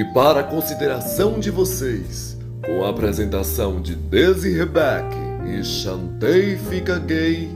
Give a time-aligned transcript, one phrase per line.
[0.00, 2.34] E para a consideração de vocês,
[2.64, 5.14] com a apresentação de Desi Rebeck
[5.46, 7.50] e Chantei Fica Gay,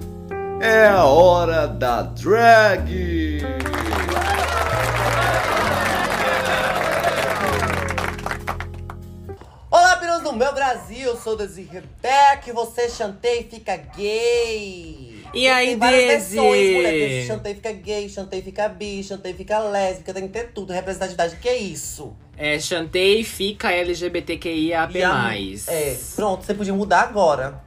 [0.60, 3.40] é a hora da drag!
[9.70, 15.24] Olá, piros do meu Brasil, eu sou Desi Rebeck, você chantei fica gay.
[15.32, 16.36] E aí, tem várias Desi?
[16.36, 16.90] versões, mulher.
[16.90, 21.36] Tem chantei fica gay, chantei fica bi, chantei fica lésbica, tem que ter tudo, representatividade.
[21.36, 22.14] Que é isso?
[22.36, 25.02] É, chantei fica LGBTQIAP+.
[25.02, 25.34] A-
[25.72, 27.62] É, pronto, você podia mudar agora.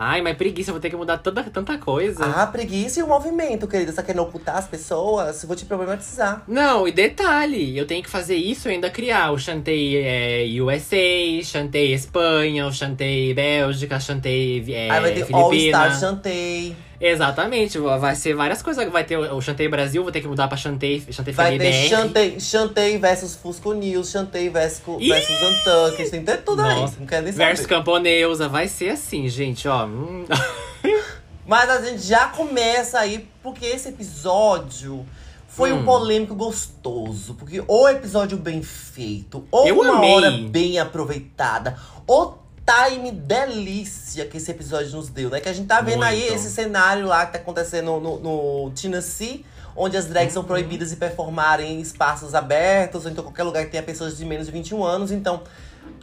[0.00, 2.24] Ai, mas preguiça, eu vou ter que mudar tanta, tanta coisa.
[2.24, 3.90] Ah, preguiça e o movimento, querida.
[3.90, 5.42] Você querendo ocultar as pessoas?
[5.44, 6.44] Vou te problematizar.
[6.46, 9.32] Não, e detalhe, eu tenho que fazer isso e ainda criar.
[9.32, 15.52] O chantei é, USA, chantei Espanha, o chantei Bélgica, chantei é, Aí vai ter All.
[15.52, 16.76] Star Chantei.
[17.00, 18.90] Exatamente, vai ser várias coisas.
[18.90, 21.88] Vai ter o chantei Brasil, vou ter que mudar pra chantei, chantei Vai ter.
[21.88, 25.08] Chantei, Chantei versus Fusco News, Chantei versus, Ih!
[25.08, 26.10] versus Untucked.
[26.10, 26.94] Tem tudo Nossa.
[26.94, 27.00] aí.
[27.00, 27.44] Não quero nem saber.
[27.46, 29.86] Versus Camponeusa, vai ser assim, gente, ó.
[29.86, 30.24] Hum.
[31.46, 35.06] Mas a gente já começa aí, porque esse episódio
[35.46, 35.84] foi um Hum.
[35.84, 37.34] polêmico gostoso.
[37.34, 40.10] Porque ou episódio bem feito, ou Eu uma amei.
[40.14, 42.38] hora bem aproveitada, ou
[42.68, 45.40] time delícia que esse episódio nos deu, né?
[45.40, 46.34] Que a gente tá vendo aí Muito.
[46.34, 49.44] esse cenário lá que tá acontecendo no, no Tennessee.
[49.80, 50.42] Onde as drags Uhum.
[50.42, 54.24] são proibidas de performarem em espaços abertos, ou então qualquer lugar que tenha pessoas de
[54.24, 55.12] menos de 21 anos.
[55.12, 55.42] Então,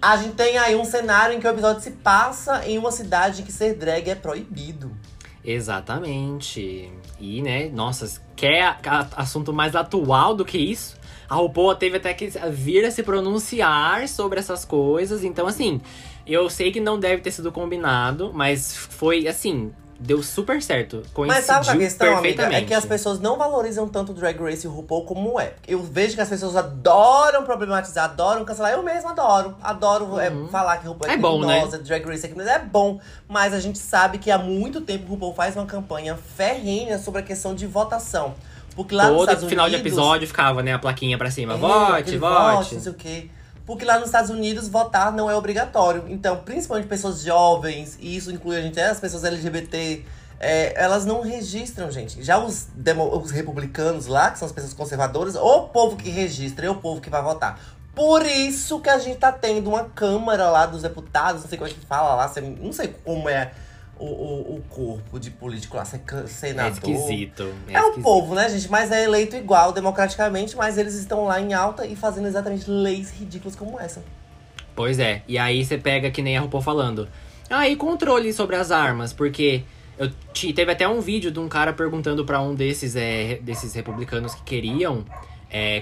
[0.02, 3.42] a gente tem aí um cenário em que o episódio se passa em uma cidade
[3.42, 4.96] em que ser drag é proibido.
[5.44, 6.90] Exatamente.
[7.20, 8.78] E, né, nossa, quer
[9.16, 10.96] assunto mais atual do que isso?
[11.30, 15.24] A RuPaul teve até que vir a se pronunciar sobre essas coisas.
[15.24, 15.82] Então, assim,
[16.26, 21.04] eu sei que não deve ter sido combinado, mas foi, assim, deu super certo.
[21.14, 22.44] Coincidiu Mas sabe a questão, amiga?
[22.54, 25.54] É que as pessoas não valorizam tanto o Drag Race e o RuPaul como é.
[25.68, 28.72] Eu vejo que as pessoas adoram problematizar, adoram cancelar.
[28.74, 29.56] Eu mesmo adoro.
[29.62, 31.60] Adoro é, falar que o RuPaul é, É bom, né?
[31.60, 32.56] criminosa, Drag Race é criminosa.
[32.56, 33.00] É bom.
[33.28, 37.22] Mas a gente sabe que há muito tempo o RuPaul faz uma campanha ferrenha sobre
[37.22, 38.36] a questão de votação.
[38.76, 41.54] Porque lá Todo final de Unidos, episódio ficava, né, a plaquinha pra cima.
[41.54, 42.76] é, vote, aquele vote.
[42.76, 43.30] não sei o quê.
[43.66, 46.06] Porque lá nos Estados Unidos votar não é obrigatório.
[46.08, 50.06] Então, principalmente pessoas jovens, e isso inclui a gente, as pessoas LGBT,
[50.40, 52.22] é, elas não registram, gente.
[52.22, 52.68] Já os,
[53.14, 57.02] os republicanos lá, que são as pessoas conservadoras, o povo que registra, é o povo
[57.02, 57.60] que vai votar.
[57.96, 61.70] Por isso que a gente tá tendo uma Câmara lá dos deputados, não sei como
[61.70, 63.52] é que fala lá, não sei como é
[64.00, 66.72] o, o, o corpo de político lá, se é ca- É senador.
[66.74, 67.44] esquisito.
[67.68, 68.04] É, É o esquisito.
[68.04, 68.70] povo, né, gente?
[68.70, 73.12] Mas é eleito igual democraticamente, mas eles estão lá em alta e fazendo exatamente leis
[73.12, 74.04] ridículas como essa.
[74.76, 77.08] Pois é, e aí você pega que nem a RuPaul falando.
[77.50, 79.64] Ah, e controle sobre as armas, porque
[79.98, 83.74] eu te, teve até um vídeo de um cara perguntando pra um desses, é, desses
[83.74, 85.06] republicanos que queriam
[85.50, 85.82] é,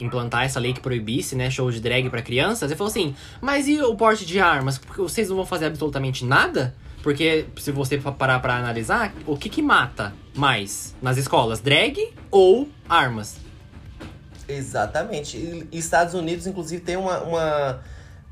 [0.00, 2.70] implantar essa lei que proibisse, né, show de drag pra crianças.
[2.70, 4.76] Ele falou assim: "Mas e o porte de armas?
[4.76, 9.36] Porque vocês não vão fazer absolutamente nada?" Porque se você pa- parar pra analisar, o
[9.36, 13.36] que que mata mais nas escolas, drag ou armas?
[14.48, 15.36] Exatamente.
[15.70, 17.80] E Estados Unidos, inclusive, tem uma, uma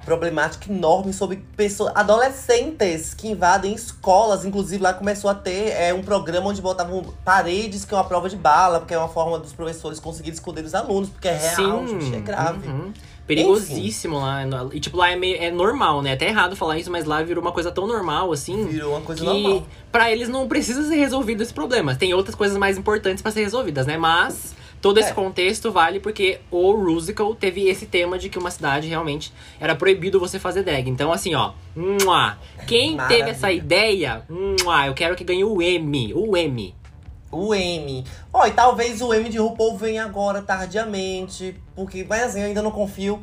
[0.04, 4.44] problemática enorme sobre pessoas, adolescentes que invadem escolas.
[4.44, 8.28] Inclusive, lá começou a ter é, um programa onde botavam paredes que é uma prova
[8.28, 11.86] de bala, porque é uma forma dos professores conseguirem esconder os alunos, porque é real,
[11.86, 12.68] gente, é grave.
[12.68, 12.92] uhum.
[13.26, 14.42] Perigosíssimo lá.
[14.72, 16.10] E tipo, lá é, meio, é normal, né?
[16.10, 18.66] É até errado falar isso, mas lá virou uma coisa tão normal, assim.
[18.66, 19.66] Virou uma coisa que normal.
[19.90, 21.94] pra eles não precisa ser resolvido esse problema.
[21.94, 23.96] Tem outras coisas mais importantes pra ser resolvidas, né?
[23.96, 25.14] Mas todo esse É.
[25.14, 30.18] contexto vale porque o Rusical teve esse tema de que uma cidade realmente era proibido
[30.18, 30.88] você fazer drag.
[30.90, 31.52] Então, assim, ó.
[31.76, 33.62] mua, Quem teve essa Maravilha.
[33.64, 36.12] ideia, mua, eu quero que ganhe o M.
[36.14, 36.74] O M.
[37.32, 38.04] O M.
[38.32, 41.56] Ó, e talvez o M de RuPaul venha agora, tardiamente.
[41.74, 43.22] Porque, mas assim, eu ainda não confio.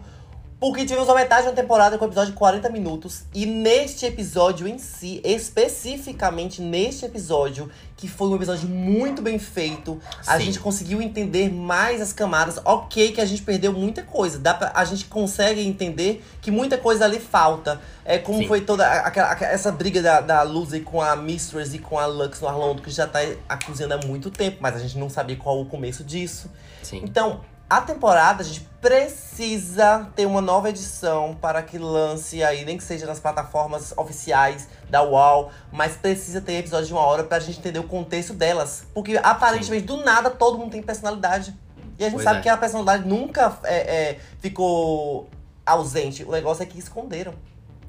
[0.59, 3.23] Porque tivemos a metade de uma temporada com episódio de 40 minutos.
[3.33, 9.99] E neste episódio em si, especificamente neste episódio, que foi um episódio muito bem feito,
[10.27, 10.45] a Sim.
[10.45, 12.59] gente conseguiu entender mais as camadas.
[12.65, 14.37] Ok, que a gente perdeu muita coisa.
[14.37, 17.79] Dá pra, a gente consegue entender que muita coisa ali falta.
[18.03, 18.47] É como Sim.
[18.47, 21.97] foi toda a- aquela, aquela- essa briga da, da Lucy com a Mistress e com
[21.97, 25.09] a Lux no Arlando, que já tá acusando há muito tempo, mas a gente não
[25.09, 26.49] sabia qual o começo disso.
[26.83, 27.01] Sim.
[27.03, 32.77] Então, a temporada, a gente precisa ter uma nova edição para que lance aí, nem
[32.77, 37.39] que seja nas plataformas oficiais da UOL, mas precisa ter episódio de uma hora pra
[37.39, 38.87] gente entender o contexto delas.
[38.93, 41.53] Porque aparentemente, do nada, todo mundo tem personalidade.
[41.99, 42.41] E a gente Pois sabe é.
[42.41, 45.29] que a personalidade nunca é, é, ficou
[45.65, 46.23] ausente.
[46.23, 47.33] O negócio é que esconderam.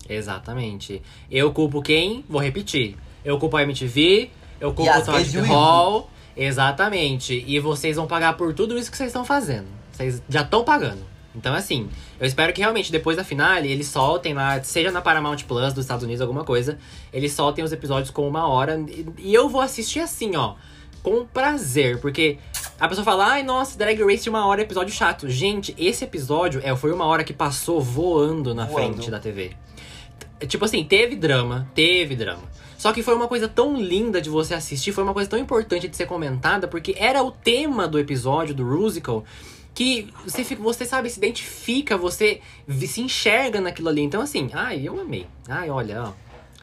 [0.08, 1.00] Exatamente.
[1.30, 2.24] Eu culpo quem?
[2.28, 2.98] Vou repetir.
[3.24, 4.30] Eu culpo a MTV,
[4.60, 5.38] eu culpo o Todd.
[5.40, 6.10] Hall.
[6.40, 7.44] Exatamente.
[7.46, 9.66] E vocês vão pagar por tudo isso que vocês estão fazendo.
[9.92, 11.10] Vocês já estão pagando.
[11.34, 11.88] Então, assim,
[12.18, 15.84] eu espero que realmente depois da finale eles soltem lá, seja na Paramount Plus dos
[15.84, 16.78] Estados Unidos, alguma coisa,
[17.12, 18.82] eles soltem os episódios com uma hora.
[19.18, 20.54] E, eu vou assistir assim, ó,
[21.02, 22.38] com prazer, porque
[22.80, 25.28] a pessoa fala, ai, nossa, Drag Race de uma hora, episódio chato.
[25.28, 28.94] Gente, esse episódio é, foi uma hora que passou voando na Voando.
[28.94, 29.52] frente da TV.
[30.48, 32.42] Tipo assim, teve drama, teve drama.
[32.80, 35.86] Só que foi uma coisa tão linda de você assistir, foi uma coisa tão importante
[35.86, 39.22] de ser comentada, porque era o tema do episódio do Rusical
[39.74, 42.40] que você, fica, você sabe, se identifica, você
[42.88, 44.00] se enxerga naquilo ali.
[44.00, 45.26] Então, assim, ai, eu amei.
[45.46, 46.12] Ai, olha, ó.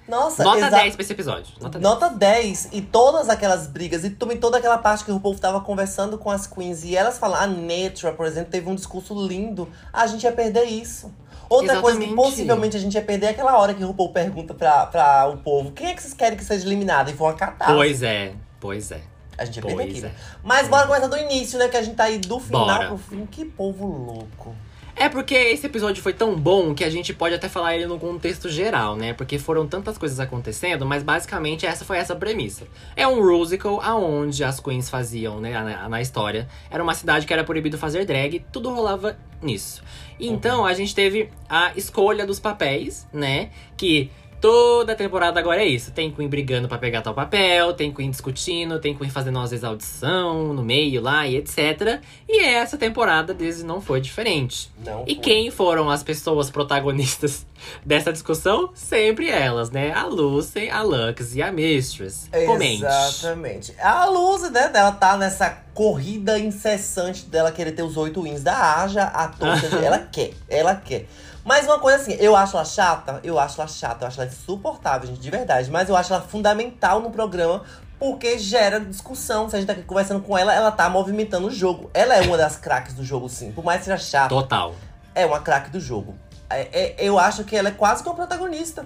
[0.07, 1.53] Nossa, Nota exa- 10 pra esse episódio.
[1.61, 1.83] Nota 10.
[1.83, 2.69] Nota 10.
[2.71, 6.31] E todas aquelas brigas, e também toda aquela parte que o povo tava conversando com
[6.31, 6.83] as queens.
[6.83, 9.69] E elas falam, a Netra, por exemplo, teve um discurso lindo.
[9.93, 11.13] A gente ia perder isso.
[11.49, 12.29] Outra coisa que Exatamente.
[12.29, 15.37] possivelmente a gente ia perder é aquela hora que o RuPaul pergunta pra, pra o
[15.37, 17.09] povo: quem é que vocês querem que seja eliminado?
[17.09, 17.73] E uma catástrofe.
[17.73, 19.01] Pois é, pois é.
[19.37, 20.07] A gente ia perder aquilo.
[20.07, 20.11] é.
[20.43, 21.67] Mas bora começar do início, né?
[21.67, 22.87] Que a gente tá aí do final Bora.
[22.87, 23.25] pro fim.
[23.25, 24.55] Que povo louco.
[24.99, 27.99] É porque esse episódio foi tão bom que a gente pode até falar ele no
[27.99, 29.13] contexto geral, né?
[29.13, 32.65] Porque foram tantas coisas acontecendo, mas basicamente essa foi essa premissa.
[32.95, 36.47] É um musical aonde as queens faziam, né, na, na história.
[36.71, 39.83] Era uma cidade que era proibido fazer drag, tudo rolava nisso.
[40.19, 43.51] Então a gente teve a escolha dos papéis, né?
[43.77, 44.09] Que
[44.41, 45.91] toda temporada agora é isso.
[45.91, 49.63] Tem Queen brigando pra pegar tal papel, tem Queen discutindo, tem Queen fazendo às vezes
[49.63, 52.01] audição no meio lá e etc.
[52.27, 54.71] E essa temporada desde não foi diferente.
[54.83, 55.03] Não.
[55.07, 55.23] E foi.
[55.23, 57.45] quem foram as pessoas protagonistas
[57.85, 58.71] dessa discussão?
[58.73, 59.91] Sempre elas, né?
[59.91, 62.29] A Lucy, a Lux e a Mistress.
[62.45, 62.83] Comente.
[62.85, 63.75] Exatamente.
[63.79, 68.81] A Luz, né, dela tá nessa corrida incessante dela querer ter os oito wins da
[68.81, 69.77] Aja, a toda.
[69.77, 71.05] ela quer, ela quer.
[71.47, 74.29] Mas uma coisa assim, eu acho ela chata, eu acho ela chata, eu acho ela
[74.29, 75.71] insuportável, gente, de verdade.
[75.71, 77.63] Mas eu acho ela fundamental no programa,
[77.97, 79.49] porque gera discussão.
[79.49, 81.89] Se a gente tá aqui conversando com ela, ela tá movimentando o jogo.
[81.93, 83.53] Ela é uma das craques do jogo, sim.
[83.53, 84.75] Por mais que seja chata, Total.
[85.15, 86.15] é uma craque do jogo.
[86.49, 88.85] É- é- eu acho que ela é quase que uma protagonista.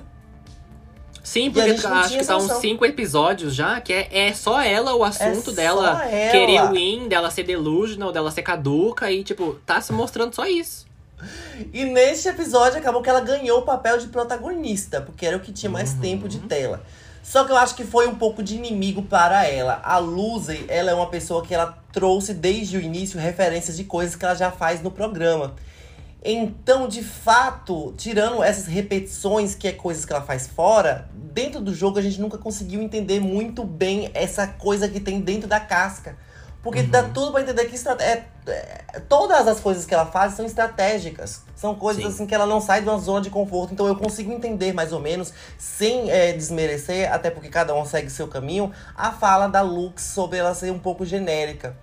[1.24, 2.62] Sim, porque acho que tá noção.
[2.62, 6.31] cinco episódios já, que é, é só ela o assunto só dela ela.
[6.31, 10.90] querer win, dela ser delusional, dela ser caduca e, tipo, tá se mostrando só isso.
[11.73, 15.51] E neste episódio acabou que ela ganhou o papel de protagonista, porque era o que
[15.51, 16.83] tinha mais tempo de tela.
[17.23, 19.79] Só que eu acho que foi um pouco de inimigo para ela.
[19.83, 24.15] A Lucy, ela é uma pessoa que ela trouxe desde o início referências de coisas
[24.15, 25.53] que ela já faz no programa.
[26.23, 31.74] Então, de fato, tirando essas repetições, que é coisas que ela faz fora, dentro do
[31.74, 36.15] jogo a gente nunca conseguiu entender muito bem essa coisa que tem dentro da casca.
[36.63, 40.46] Porque dá tudo pra entender que é, é, todas as coisas que ela faz são
[40.46, 41.42] estratégicas.
[41.56, 42.10] São coisas Sim.
[42.10, 43.74] assim que ela não sai de uma zona de conforto.
[43.74, 48.12] Então eu consigo entender mais ou menos, sem é, desmerecer, até porque cada um segue
[48.12, 51.75] seu caminho, a fala da Lux sobre ela ser um pouco genérica.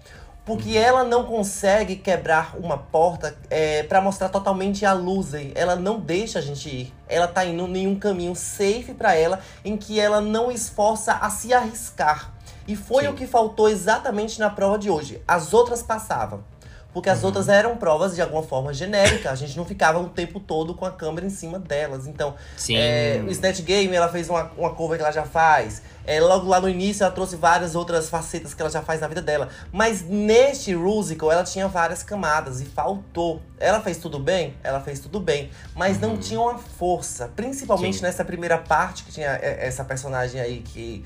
[0.45, 5.53] Porque ela não consegue quebrar uma porta é, para mostrar totalmente a Lucy.
[5.55, 6.95] Ela não deixa a gente ir.
[7.07, 11.29] Ela tá indo em um caminho safe para ela, em que ela não esforça a
[11.29, 12.33] se arriscar.
[12.69, 13.09] E foi Sim.
[13.09, 15.23] o que faltou exatamente na prova de hoje.
[15.27, 16.45] As outras passavam.
[16.93, 19.31] Porque as outras eram provas de alguma forma genérica.
[19.31, 22.07] A gente não ficava o tempo todo com a câmera em cima delas.
[22.07, 22.35] Então,
[22.71, 25.83] é, o Snatch Game, ela fez uma, uma cover que ela já faz.
[26.05, 29.07] É, logo lá no início, ela trouxe várias outras facetas que ela já faz na
[29.07, 29.49] vida dela.
[29.71, 33.41] Mas neste musical, ela tinha várias camadas e faltou.
[33.61, 34.55] Ela fez tudo bem?
[34.65, 35.51] Ela fez tudo bem.
[35.77, 37.31] Mas não tinha uma força.
[37.37, 38.03] Principalmente Sim.
[38.03, 41.05] nessa primeira parte, que tinha é, essa personagem aí que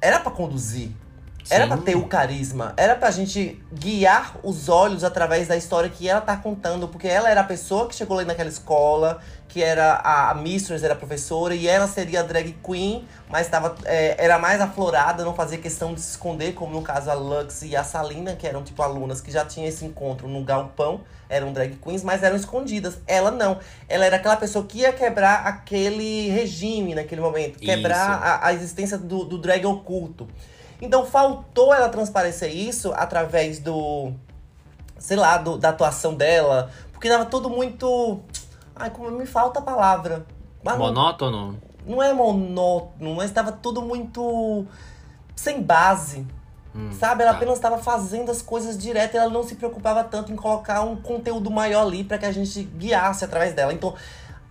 [0.00, 0.90] era pra conduzir.
[1.48, 6.08] Era pra ter o carisma, era pra gente guiar os olhos através da história que
[6.08, 9.94] ela tá contando, porque ela era a pessoa que chegou lá naquela escola, que era
[9.94, 14.16] a, a Mistress, era a professora, e ela seria a drag queen, mas tava, é,
[14.18, 17.74] era mais aflorada, não fazia questão de se esconder, como no caso a Lux e
[17.74, 21.76] a Salina, que eram tipo alunas que já tinham esse encontro no galpão, eram drag
[21.76, 22.98] queens, mas eram escondidas.
[23.06, 23.58] Ela não.
[23.88, 28.98] Ela era aquela pessoa que ia quebrar aquele regime naquele momento, quebrar a, a existência
[28.98, 30.28] do, do drag oculto.
[30.80, 34.12] Então faltou ela transparecer isso através do.
[34.98, 36.70] sei lá, do- da atuação dela.
[36.92, 38.20] Porque tava tudo muito.
[38.74, 40.26] Ai, como me falta a palavra.
[40.62, 41.58] Mas não, Monótono?
[41.86, 44.66] não é monótono, mas tava tudo muito.
[45.34, 46.26] sem base.
[46.74, 47.22] Hum, Sabe?
[47.22, 47.38] Ela tá.
[47.38, 50.94] apenas estava fazendo as coisas direto e ela não se preocupava tanto em colocar um
[50.96, 53.72] conteúdo maior ali para que a gente guiasse através dela.
[53.72, 53.94] Então,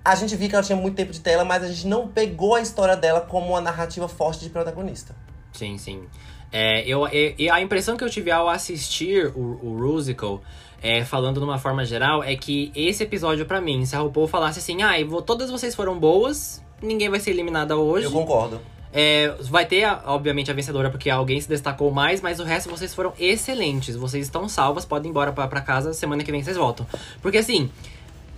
[0.03, 2.55] a gente viu que ela tinha muito tempo de tela, mas a gente não pegou
[2.55, 5.15] a história dela como uma narrativa forte de protagonista.
[5.53, 6.03] Sim, sim.
[6.51, 10.41] É, eu, e- a impressão que eu tive ao assistir o, o Rusical,
[10.81, 14.27] é, falando de uma forma geral, é que esse episódio, pra mim, se a RuPaul
[14.27, 18.05] falasse assim, ah, vou, todas vocês foram boas, ninguém vai ser eliminada hoje.
[18.05, 18.59] Eu concordo.
[18.91, 22.95] É, vai ter, obviamente, a vencedora porque alguém se destacou mais, mas o resto vocês
[22.95, 23.95] foram excelentes.
[23.95, 26.87] Vocês estão salvas, podem ir embora pra, pra casa, semana que vem vocês voltam.
[27.21, 27.69] Porque assim,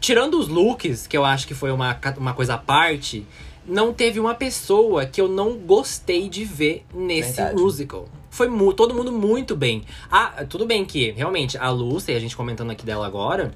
[0.01, 3.25] tirando os looks, que eu acho que foi uma, uma coisa à parte,
[3.65, 7.61] não teve uma pessoa que eu não gostei de ver nesse Verdade.
[7.61, 8.07] musical.
[8.29, 9.83] Foi todo mundo muito bem.
[10.09, 13.53] Ah, tudo bem que, realmente, a Lucy, a gente comentando aqui dela agora,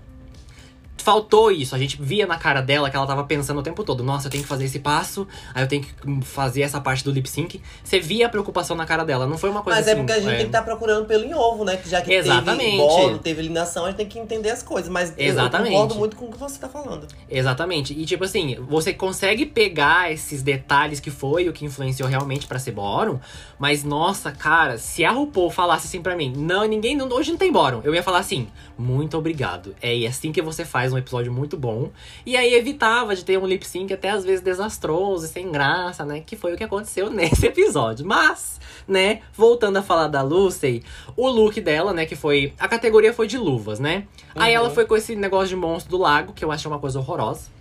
[0.97, 1.75] faltou isso.
[1.75, 4.31] A gente via na cara dela que ela tava pensando o tempo todo: nossa, eu
[4.31, 7.61] tenho que fazer esse passo, aí eu tenho que fazer essa parte do lip sync.
[7.83, 9.95] Você via a preocupação na cara dela, não foi uma coisa Mas assim.
[9.95, 11.77] é porque a gente tem que estar procurando pelo em ovo, né?
[11.77, 12.65] Que já que Exatamente.
[12.71, 14.89] teve bolo, teve eliminação, a gente tem que entender as coisas.
[14.89, 15.73] Mas eu- Exatamente.
[15.73, 17.07] eu concordo muito com o que você tá falando.
[17.29, 17.93] Exatamente.
[17.93, 22.59] E tipo assim, você consegue pegar esses detalhes que foi o que influenciou realmente pra
[22.59, 23.19] ser bórum,
[23.59, 27.37] mas nossa, cara, se a RuPaul falasse assim pra mim, não, ninguém, não, hoje não
[27.37, 28.47] tem bórum, eu ia falar assim,
[28.77, 29.75] muito obrigado.
[29.81, 31.89] É e assim que você faz um episódio muito bom.
[32.25, 36.03] E aí evitava de ter um lip sync até às vezes desastroso e sem graça,
[36.05, 36.21] né?
[36.25, 38.05] Que foi o que aconteceu nesse episódio.
[38.05, 40.83] Mas, né, voltando a falar da Lucy,
[41.15, 42.53] o look dela, né, que foi.
[42.59, 44.05] A categoria foi de luvas, né?
[44.35, 44.57] Aí Uhum.
[44.63, 47.53] ela foi com esse negócio de monstro do lago, que eu achei uma coisa horrorosa.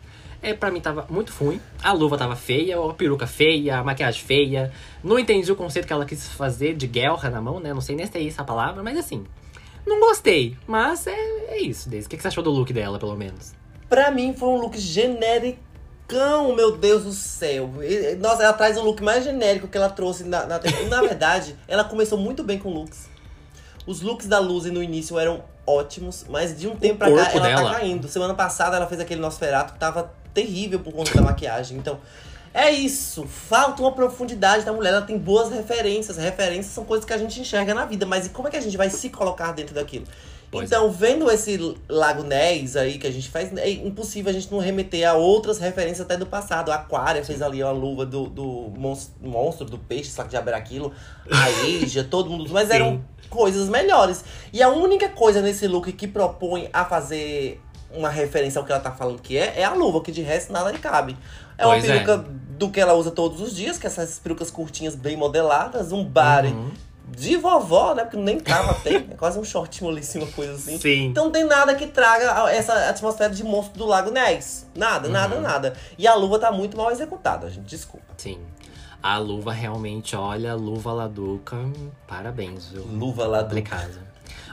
[0.43, 1.59] É, pra mim tava muito ruim.
[1.83, 4.71] A luva tava feia, a peruca feia, a maquiagem feia.
[5.03, 7.73] Não entendi o conceito que ela quis fazer de guerra na mão, né?
[7.73, 9.25] Não sei nem se é isso a palavra, mas assim.
[9.87, 10.57] Não gostei.
[10.67, 11.13] Mas é,
[11.49, 12.07] é isso, Deise.
[12.07, 13.53] O que que você achou do look dela, pelo menos?
[13.89, 17.71] Pra mim foi um look genericão, meu Deus do céu.
[17.83, 21.57] E- Nossa, ela traz o look mais genérico que ela trouxe na, na, na verdade,
[21.69, 23.09] ela começou muito bem com looks.
[23.87, 27.41] Os looks da Luzy no início eram ótimos, mas de um tempo pra cá ela
[27.47, 27.71] dela.
[27.73, 28.09] tá caindo.
[28.09, 31.77] Semana passada ela fez aquele Nosferatu que tava terrível por conta da maquiagem.
[31.77, 31.99] Então,
[32.55, 33.27] é isso.
[33.27, 34.91] Falta uma profundidade da mulher.
[34.91, 36.17] Ela tem boas referências.
[36.17, 38.07] Referências são coisas que a gente enxerga na vida.
[38.07, 40.07] Mas e como é que a gente vai se colocar dentro daquilo?
[40.53, 44.53] Pois então, vendo esse Lago Ness aí que a gente faz, é impossível a gente
[44.53, 46.71] não remeter a outras referências até do passado.
[46.71, 50.57] A Aquária fez ali uma luva do, do mons- monstro, do peixe, sabe de era
[50.57, 50.93] aquilo.
[51.29, 52.49] A Asia, todo mundo.
[52.53, 52.75] Mas Sim.
[52.75, 54.25] eram coisas melhores.
[54.53, 58.81] E a única coisa nesse look que propõe a fazer uma referência ao que ela
[58.81, 61.17] tá falando que é, é a luva, que de resto nada lhe cabe.
[61.57, 61.99] É uma Pois é.
[62.01, 62.25] peruca
[62.59, 66.05] do que ela usa todos os dias, que é essas perucas curtinhas bem modeladas, um
[66.05, 66.71] body Uhum.
[67.17, 68.03] de vovó, né?
[68.05, 70.79] Porque nem cava tem, é quase um shortinho ali, assim, uma coisa assim.
[70.79, 71.07] Sim.
[71.07, 74.67] Então não tem nada que traga essa atmosfera de monstro do Lago Ness.
[74.75, 75.43] Nada, nada, Uhum.
[75.43, 75.75] nada.
[75.99, 77.67] E a luva tá muito mal executada, gente.
[77.67, 78.07] Desculpa.
[78.17, 78.39] Sim.
[79.03, 81.57] A luva realmente, olha, luva Laduca,
[82.09, 82.83] parabéns, viu?
[82.85, 83.49] Luva do.
[83.49, 83.99] Complicado.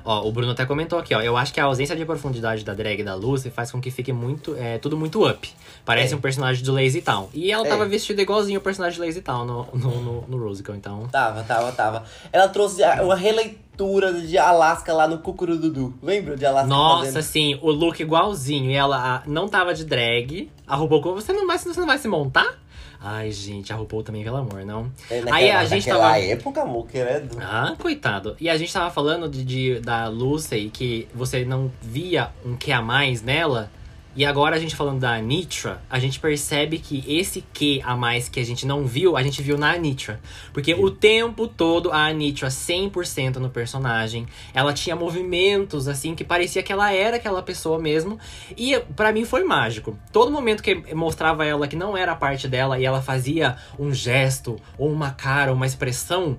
[0.04, 1.22] Ó, o Bruno até comentou aqui, ó.
[1.22, 4.12] Eu acho que a ausência de profundidade da drag da Lucy faz com que fique
[4.14, 4.56] muito.
[4.58, 5.50] É, tudo muito up.
[5.86, 6.18] Parece É.
[6.18, 7.30] um personagem do Lazy Town.
[7.34, 7.70] E ela É.
[7.70, 11.08] tava vestida igualzinho o personagem do Lazy Town no, no, no, no Rusical, então.
[11.12, 12.04] Tava, tava, tava.
[12.32, 15.94] Ela trouxe uma releitura de Alaska lá no Cucurududu.
[16.02, 17.18] Lembra de Alaska Nossa, fazendo?
[17.18, 18.70] assim, o look igualzinho.
[18.72, 20.52] E ela não tava de drag.
[20.68, 22.60] A RuPaul, você não vai, você não vai se montar?
[23.00, 24.92] Ai, gente, a RuPaul também, pelo amor, não.
[25.10, 27.38] É, naquela, Aí a gente tava- época, amor, querido.
[27.42, 28.36] Ah, coitado.
[28.40, 32.72] E a gente tava falando de, de- da Lucy, que você não via um que
[32.72, 33.72] a mais nela.
[34.14, 38.28] E agora a gente falando da Anitra, a gente percebe que esse que a mais
[38.28, 40.20] que a gente não viu, a gente viu na Anitra.
[40.52, 46.62] Porque o tempo todo a Anitra 100% no personagem, ela tinha movimentos assim que parecia
[46.62, 48.20] que ela era aquela pessoa mesmo.
[48.58, 49.98] E pra mim foi mágico.
[50.12, 53.94] Todo momento que mostrava ela que não era a parte dela e ela fazia um
[53.94, 56.38] gesto ou uma cara, uma expressão,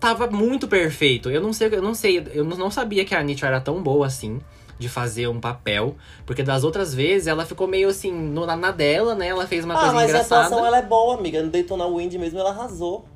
[0.00, 1.30] tava muito perfeito.
[1.30, 4.08] Eu não sei, eu não sei, eu não sabia que a Anitta era tão boa
[4.08, 4.40] assim
[4.78, 9.14] de fazer um papel, porque das outras vezes ela ficou meio assim no- na, dela,
[9.14, 9.28] né?
[9.28, 10.46] Ela fez uma Ah, coisa mas a engraçada.
[10.46, 11.42] atuação ela é boa, amiga.
[11.42, 13.06] No Daytona Wind mesmo ela arrasou.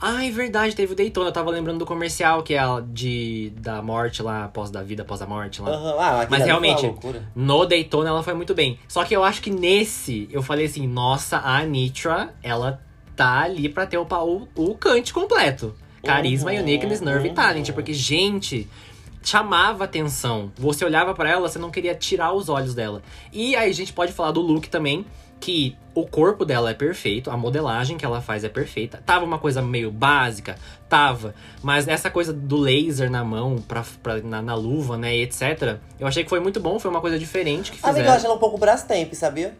[0.00, 1.28] Ah, é verdade, teve o Daytona.
[1.28, 5.02] Eu tava lembrando do comercial que é a de da morte lá, após da vida,
[5.02, 5.70] após a morte lá.
[5.70, 5.96] Aham.
[5.98, 6.92] Ah, Mas realmente.
[7.34, 8.78] No Daytona ela foi muito bem.
[8.88, 12.80] Só que eu acho que nesse, eu falei assim, nossa, a Anitra, ela
[13.14, 15.74] tá ali pra ter o, o, o cante completo.
[16.04, 17.34] Carisma, Uhum, uniqueness, nerve e uhum.
[17.34, 17.70] talent.
[17.72, 18.68] Porque, gente,
[19.24, 20.52] chamava atenção.
[20.56, 23.02] Você olhava pra ela, você não queria tirar os olhos dela.
[23.32, 25.04] E aí a gente pode falar do look também,
[25.40, 29.02] que o corpo dela é perfeito, a modelagem que ela faz é perfeita.
[29.04, 30.56] Tava uma coisa meio básica,
[30.88, 31.34] tava.
[31.62, 35.78] Mas essa coisa do laser na mão, pra, pra- na, na luva, né, etc.
[35.98, 38.16] Eu achei que foi muito bom, foi uma coisa diferente que Amiga, eu fizeram.
[38.16, 39.56] acho ela um pouco Brastemp, sabia?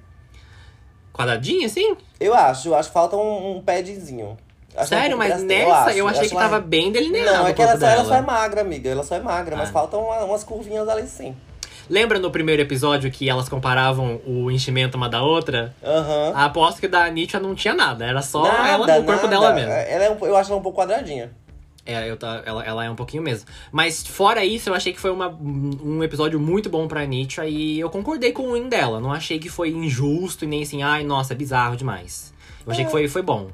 [1.13, 1.97] Quadradinha, assim?
[2.19, 4.37] Eu acho, eu acho que falta um, um padzinho.
[4.87, 7.79] Sério, mas Brastemp, nessa acho, eu achei que tava bem delineado Não, é que ela
[7.79, 8.91] só, ela só é magra, amiga.
[8.91, 9.73] Ela só é magra, mas Ah.
[9.73, 11.35] faltam uma- umas curvinhas ali sim.
[11.89, 15.75] Lembra no primeiro episódio que elas comparavam o enchimento uma da outra?
[15.85, 16.33] Aham.
[16.35, 19.29] Aposto que da Nietzsche não tinha nada, era só Nada, ela, o corpo nada.
[19.29, 19.71] dela mesmo.
[19.71, 21.31] Ela é um- eu acho ela um pouco quadradinha.
[21.87, 23.47] É, eu tá, ela, ela é um pouquinho mesmo.
[23.71, 27.79] Mas fora isso, eu achei que foi uma, um episódio muito bom pra Nietzsche e
[27.79, 28.99] eu concordei com o win dela.
[28.99, 32.33] Não achei que foi injusto e nem assim, ai, nossa, é bizarro demais.
[32.67, 33.49] Eu achei que foi, foi bom.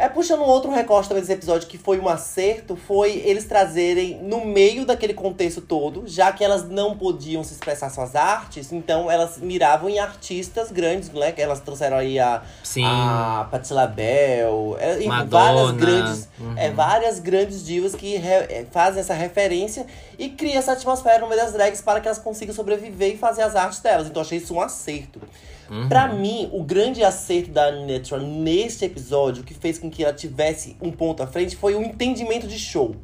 [0.00, 4.22] É puxando um outro recorte também desse episódio que foi um acerto, foi eles trazerem
[4.22, 9.10] no meio daquele contexto todo, já que elas não podiam se expressar suas artes, então
[9.10, 11.32] elas miravam em artistas grandes, né?
[11.32, 12.84] Que elas trouxeram aí a, Sim.
[12.84, 16.54] a Patti LaBelle, é, várias grandes, uhum.
[16.56, 19.84] é, várias grandes divas que re- é, fazem essa referência
[20.16, 23.42] e cria essa atmosfera no meio das drags para que elas consigam sobreviver e fazer
[23.42, 24.06] as artes delas.
[24.06, 25.20] Então achei isso um acerto.
[25.70, 25.88] Uhum.
[25.88, 30.76] Pra mim, o grande acerto da Netra neste episódio, que fez com que ela tivesse
[30.80, 32.96] um ponto à frente, foi o entendimento de show.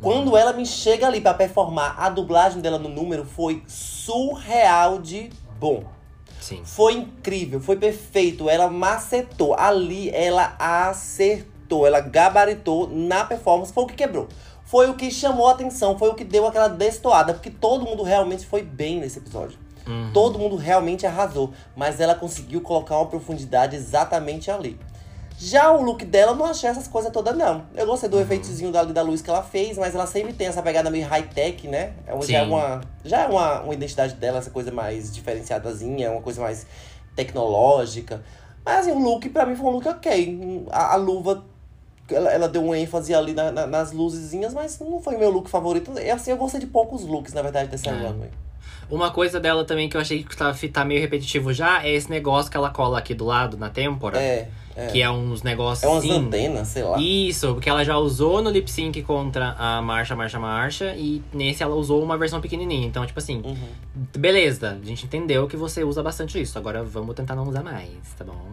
[0.00, 5.30] Quando ela me chega ali pra performar, a dublagem dela no número foi surreal de
[5.58, 5.84] bom.
[6.40, 6.60] Sim.
[6.64, 8.48] Foi incrível, foi perfeito.
[8.48, 9.54] Ela macetou.
[9.54, 13.72] Ali ela acertou, ela gabaritou na performance.
[13.72, 14.28] Foi o que quebrou.
[14.64, 17.32] Foi o que chamou a atenção, foi o que deu aquela destoada.
[17.32, 19.58] Porque todo mundo realmente foi bem nesse episódio.
[19.86, 20.10] Uhum.
[20.12, 21.52] Todo mundo realmente arrasou.
[21.76, 24.78] Mas ela conseguiu colocar uma profundidade exatamente ali.
[25.38, 27.64] Já o look dela, eu não achei essas coisas todas, não.
[27.74, 28.16] Eu gostei Uhum.
[28.16, 31.06] do efeitozinho da, da luz que ela fez, mas ela sempre tem essa pegada meio
[31.06, 31.92] high-tech, né?
[32.06, 36.22] É já é uma, já é uma, uma identidade dela, essa coisa mais diferenciadazinha, uma
[36.22, 36.66] coisa mais
[37.14, 38.22] tecnológica.
[38.64, 40.66] Mas assim, o look pra mim foi um look ok.
[40.70, 41.44] A, a luva,
[42.10, 45.50] ela, ela deu um ênfase ali na- na- nas luzezinhas, mas não foi meu look
[45.50, 45.92] favorito.
[45.98, 47.92] Eu, assim, eu gostei de poucos looks, na verdade, dessa É.
[47.92, 48.30] runway.
[48.88, 52.08] Uma coisa dela também que eu achei que tá, tá meio repetitivo já é esse
[52.08, 54.18] negócio que ela cola aqui do lado na têmpora.
[54.20, 54.86] É, é.
[54.88, 56.12] Que é uns negócios É umas assim.
[56.18, 56.96] antenas, sei lá.
[57.00, 60.94] Isso, porque ela já usou no lip sync contra a Marcha, Marcha, Marcha.
[60.96, 62.86] E nesse ela usou uma versão pequenininha.
[62.86, 64.06] Então, tipo assim, Uhum.
[64.16, 66.56] beleza, a gente entendeu que você usa bastante isso.
[66.58, 68.46] Agora vamos tentar não usar mais, tá bom?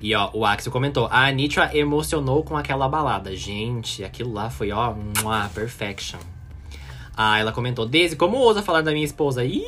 [0.00, 3.34] E ó, o Axel comentou: a Anitra emocionou com aquela balada.
[3.36, 6.18] Gente, aquilo lá foi, ó, mua, perfection.
[7.16, 9.44] Ah, ela comentou: Daisy, como ousa falar da minha esposa?
[9.44, 9.64] Ih!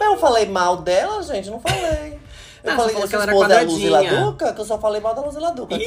[0.00, 2.18] Eu falei mal dela, gente, não falei.
[2.64, 4.24] Eu Ah, falei que ela era é quadradinha.
[4.24, 5.78] Duca, que eu só falei mal da Luzila Duca.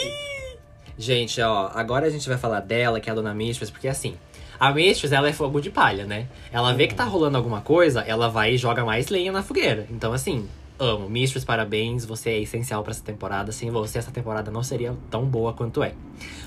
[0.98, 4.16] Gente, ó, agora a gente vai falar dela, que é a dona Mistress, porque assim,
[4.60, 6.28] a Mistress, ela é fogo de palha, né?
[6.52, 9.86] Ela vê que tá rolando alguma coisa, ela vai e joga mais lenha na fogueira.
[9.90, 10.48] Então, assim,
[10.80, 11.10] amo.
[11.10, 13.52] Mistress, parabéns, você é essencial pra essa temporada.
[13.52, 15.94] Sem você, essa temporada não seria tão boa quanto é.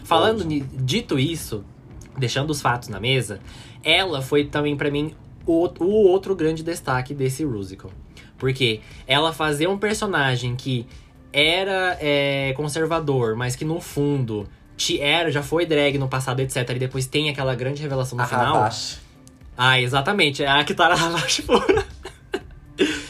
[0.05, 1.65] Falando, dito isso,
[2.17, 3.41] deixando os fatos na mesa,
[3.85, 5.15] ela foi também pra mim
[5.47, 7.91] o, o outro grande destaque desse musical.
[8.39, 10.87] Porque ela fazer um personagem que
[11.33, 16.69] era é, conservador, mas que no fundo te era, já foi drag no passado, etc.
[16.71, 18.55] E depois tem aquela grande revelação no A final.
[18.55, 18.99] Ravache.
[19.57, 20.43] Ah, exatamente.
[20.43, 21.85] É a Kitara Havashi pura.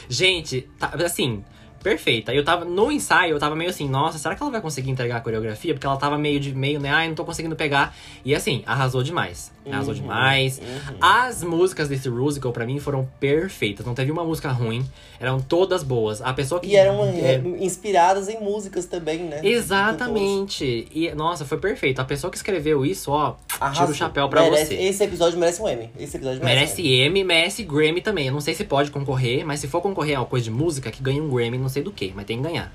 [0.08, 1.42] Gente, tá, assim,
[1.84, 2.34] perfeita.
[2.34, 5.18] Eu tava no ensaio, eu tava meio assim, nossa, será que ela vai conseguir entregar
[5.18, 5.74] a coreografia?
[5.74, 6.88] Porque ela tava meio de meio, né?
[6.90, 7.94] Ai, não tô conseguindo pegar.
[8.24, 9.52] E assim, arrasou demais.
[9.70, 10.58] Arrasou Uhum, demais.
[10.58, 10.96] uhum.
[11.00, 13.86] As músicas desse musical, pra mim, foram perfeitas.
[13.86, 14.84] Não teve uma música ruim.
[15.20, 16.20] Eram todas boas.
[16.20, 16.66] A pessoa que.
[16.68, 19.40] E eram é, é, inspiradas em músicas também, né?
[19.42, 20.86] Exatamente.
[20.92, 22.00] E, nossa, foi perfeito.
[22.00, 23.82] A pessoa que escreveu isso, ó, Arrasou.
[23.86, 24.82] tira o chapéu pra Merece- você.
[24.82, 25.90] Esse episódio merece um M.
[25.98, 27.20] Esse episódio merece, Merece um M.
[27.20, 28.26] M, merece Grammy também.
[28.26, 30.90] Eu não sei se pode concorrer, mas se for concorrer a uma coisa de música,
[30.90, 32.72] que ganha um Grammy, não sei do que, mas tem que ganhar.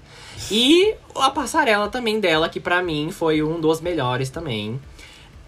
[0.52, 4.80] E a passarela também dela, que pra mim foi um dos melhores também.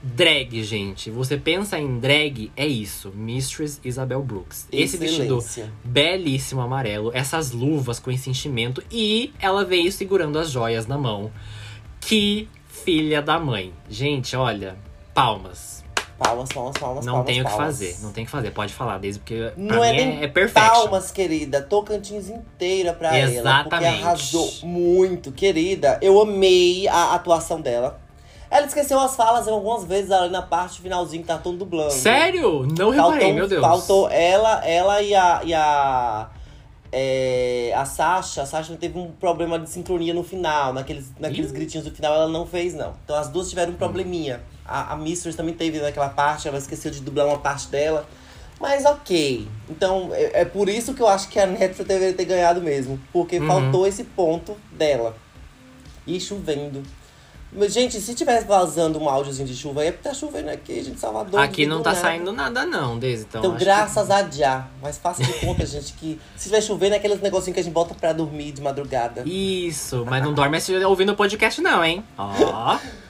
[0.03, 1.11] Drag, gente.
[1.11, 3.11] Você pensa em drag, é isso.
[3.13, 4.67] Mistress Isabel Brooks.
[4.71, 5.39] Esse vestido
[5.83, 11.31] belíssimo amarelo, essas luvas com esse enchimento e ela veio segurando as joias na mão.
[11.99, 13.71] Que filha da mãe.
[13.87, 14.75] Gente, olha,
[15.13, 15.80] palmas.
[16.23, 18.51] Palmas, palmas, palmas, Não palmas, tem o que fazer, não tem o que fazer.
[18.51, 20.69] Pode falar, desde porque pra Não mim é é, nem é perfection.
[20.71, 21.61] palmas, querida.
[21.63, 23.25] Tocantins inteira pra ela.
[23.25, 24.03] Porque Exatamente.
[24.03, 25.97] arrasou muito, querida.
[25.99, 27.99] Eu amei a atuação dela.
[28.51, 31.91] Ela esqueceu as falas algumas vezes ali na parte finalzinho que tá todo dublando.
[31.91, 32.67] Sério?
[32.77, 33.61] Não reparei, Faltou, meu Deus.
[33.61, 35.41] faltou ela, ela e a.
[35.43, 36.29] E a
[36.93, 41.53] é, a Sasha, a Sasha teve um problema de sincronia no final, naqueles, naqueles Ih.
[41.53, 42.93] gritinhos do final, ela não fez, não.
[43.05, 44.41] Então as duas tiveram um probleminha.
[44.71, 48.07] A, a Mistress também teve naquela parte, ela esqueceu de dublar uma parte dela.
[48.59, 49.47] Mas ok.
[49.69, 52.99] Então é, é por isso que eu acho que a Netflix deveria ter ganhado mesmo.
[53.11, 53.47] Porque Uhum.
[53.47, 55.15] faltou esse ponto dela.
[56.05, 56.83] E chovendo.
[57.53, 60.81] Mas, gente, se tivesse vazando um áudiozinho de chuva, aí é porque tá chovendo aqui,
[60.81, 61.37] gente, Salvador.
[61.41, 62.01] Aqui não tá nada.
[62.01, 63.25] saindo nada não, Deise.
[63.27, 64.67] Então, Então, graças a Já.
[64.81, 67.73] Mas faça de conta, gente, que se estiver chovendo é aqueles negocinhos que a gente
[67.73, 69.23] bota pra dormir de madrugada.
[69.23, 69.67] que...
[69.67, 72.05] Isso, mas não dorme assim ouvindo o podcast não, hein?
[72.17, 72.77] Ó.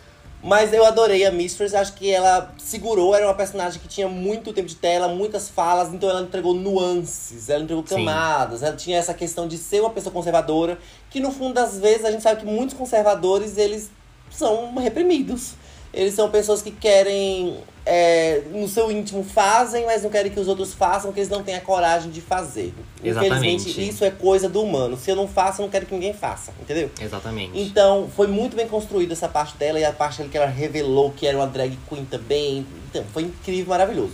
[0.44, 4.52] Mas eu adorei a Mistress, acho que ela segurou, era uma personagem que tinha muito
[4.52, 7.96] tempo de tela, muitas falas, então ela entregou nuances, ela entregou Sim.
[7.96, 10.80] camadas, ela tinha essa questão de ser uma pessoa conservadora,
[11.12, 13.92] que no fundo das vezes a gente sabe que muitos conservadores, eles
[14.32, 15.54] são reprimidos.
[15.94, 20.48] Eles são pessoas que querem é, no seu íntimo fazem, mas não querem que os
[20.48, 22.74] outros façam, porque eles não têm a coragem de fazer.
[23.04, 23.56] Exatamente.
[23.56, 24.96] Infelizmente, isso é coisa do humano.
[24.98, 26.92] Se eu não faço, eu não quero que ninguém faça, entendeu?
[27.00, 27.60] Exatamente.
[27.60, 31.26] Então, foi muito bem construída essa parte dela e a parte que ela revelou que
[31.26, 32.66] era uma drag queen também.
[32.90, 34.14] Então, foi incrível, maravilhoso.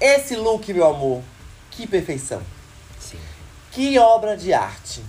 [0.00, 1.22] Esse look, meu amor,
[1.70, 2.42] que perfeição.
[3.00, 3.18] Sim.
[3.72, 5.02] Que obra de arte.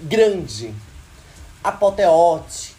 [0.00, 0.74] Grande.
[1.62, 2.71] Apoteótica.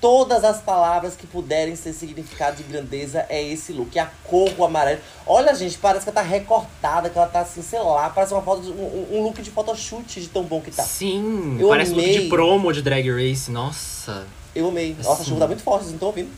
[0.00, 3.98] Todas as palavras que puderem ser significado de grandeza é esse look.
[3.98, 5.00] A cor, o amarelo.
[5.26, 8.42] Olha, gente, parece que ela tá recortada, que ela tá assim, sei lá, parece uma
[8.42, 10.82] foto um, um look de photoshoot de tão bom que tá.
[10.82, 12.06] Sim, Eu parece amei.
[12.12, 13.50] look de promo de Drag Race.
[13.50, 14.26] Nossa.
[14.54, 14.94] Eu amei.
[15.02, 16.30] Nossa, a chuva tá muito forte, vocês não estão ouvindo?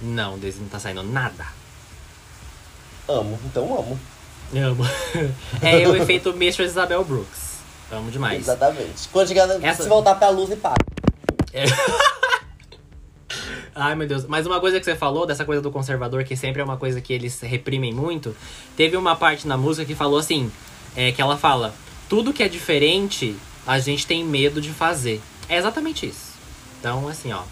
[0.00, 1.46] Não, desse não tá saindo nada.
[3.08, 3.98] Amo, então amo.
[4.54, 4.84] Amo.
[5.62, 7.56] é o efeito Mistress Isabel Brooks.
[7.90, 8.40] Amo demais.
[8.40, 9.08] Exatamente.
[9.12, 10.74] Quando chegar, Essa- se voltar pra luz e para.
[13.74, 14.26] Ai, meu Deus.
[14.26, 17.00] Mas uma coisa que você falou, dessa coisa do conservador, que sempre é uma coisa
[17.00, 18.36] que eles reprimem muito,
[18.76, 20.50] teve uma parte na música que falou assim,
[20.96, 21.74] é, que ela fala,
[22.08, 25.20] tudo que é diferente, a gente tem medo de fazer.
[25.48, 26.34] É exatamente isso.
[26.80, 27.42] Então, assim, ó.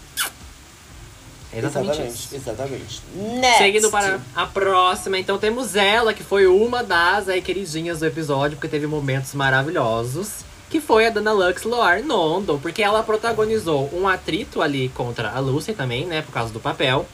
[1.53, 2.35] É exatamente, isso.
[2.35, 3.01] Exatamente.
[3.15, 3.57] Next.
[3.57, 8.57] Seguindo para a próxima, então temos ela, que foi uma das aí, queridinhas do episódio,
[8.57, 10.43] porque teve momentos maravilhosos.
[10.75, 15.39] Que foi a Dana Lux Loar London, porque ela protagonizou um atrito ali contra a
[15.39, 16.21] Lucy também, né?
[16.21, 17.05] Por causa do papel.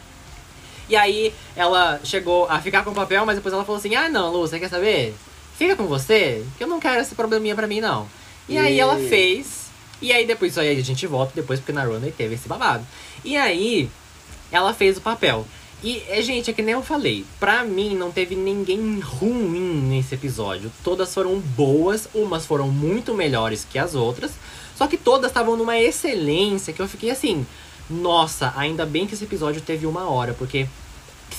[0.90, 4.10] E aí ela chegou a ficar com o papel, mas depois ela falou assim: Ah,
[4.10, 5.14] não, Lucy, quer saber?
[5.60, 8.08] Fica com você, que eu não quero esse probleminha pra mim, não.
[8.50, 9.68] E aí ela E- fez.
[10.02, 12.84] E aí depois aí a gente volta depois, porque na Runway teve esse babado.
[13.24, 13.88] E aí
[14.52, 15.46] ela fez o papel.
[15.84, 20.14] E, é, gente, é que nem eu falei, pra mim não teve ninguém ruim nesse
[20.14, 20.72] episódio.
[20.84, 24.32] Todas foram boas, umas foram muito melhores que as outras.
[24.76, 27.46] Só que todas estavam numa excelência que eu fiquei assim,
[27.90, 30.68] nossa, ainda bem que esse episódio teve uma hora, porque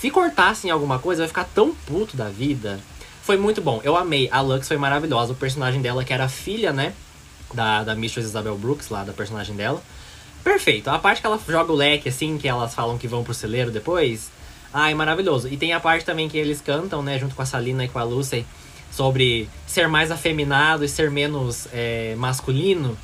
[0.00, 2.80] se cortassem alguma coisa, eu ia ficar tão puto da vida.
[3.22, 4.28] Foi muito bom, eu amei.
[4.32, 6.92] A Lux foi maravilhosa, o personagem dela, que era filha, né?
[7.54, 9.80] Da, da Mistress Isabel Brooks, lá, da personagem dela.
[10.42, 10.88] Perfeito.
[10.90, 13.70] A parte que ela joga o leque, assim, que elas falam que vão pro celeiro
[13.70, 14.30] depois.
[14.72, 15.48] Ai, maravilhoso.
[15.48, 17.98] E tem a parte também que eles cantam, né, junto com a Salina e com
[17.98, 18.46] a Lucy,
[18.90, 22.96] sobre ser mais afeminado e ser menos é, masculino.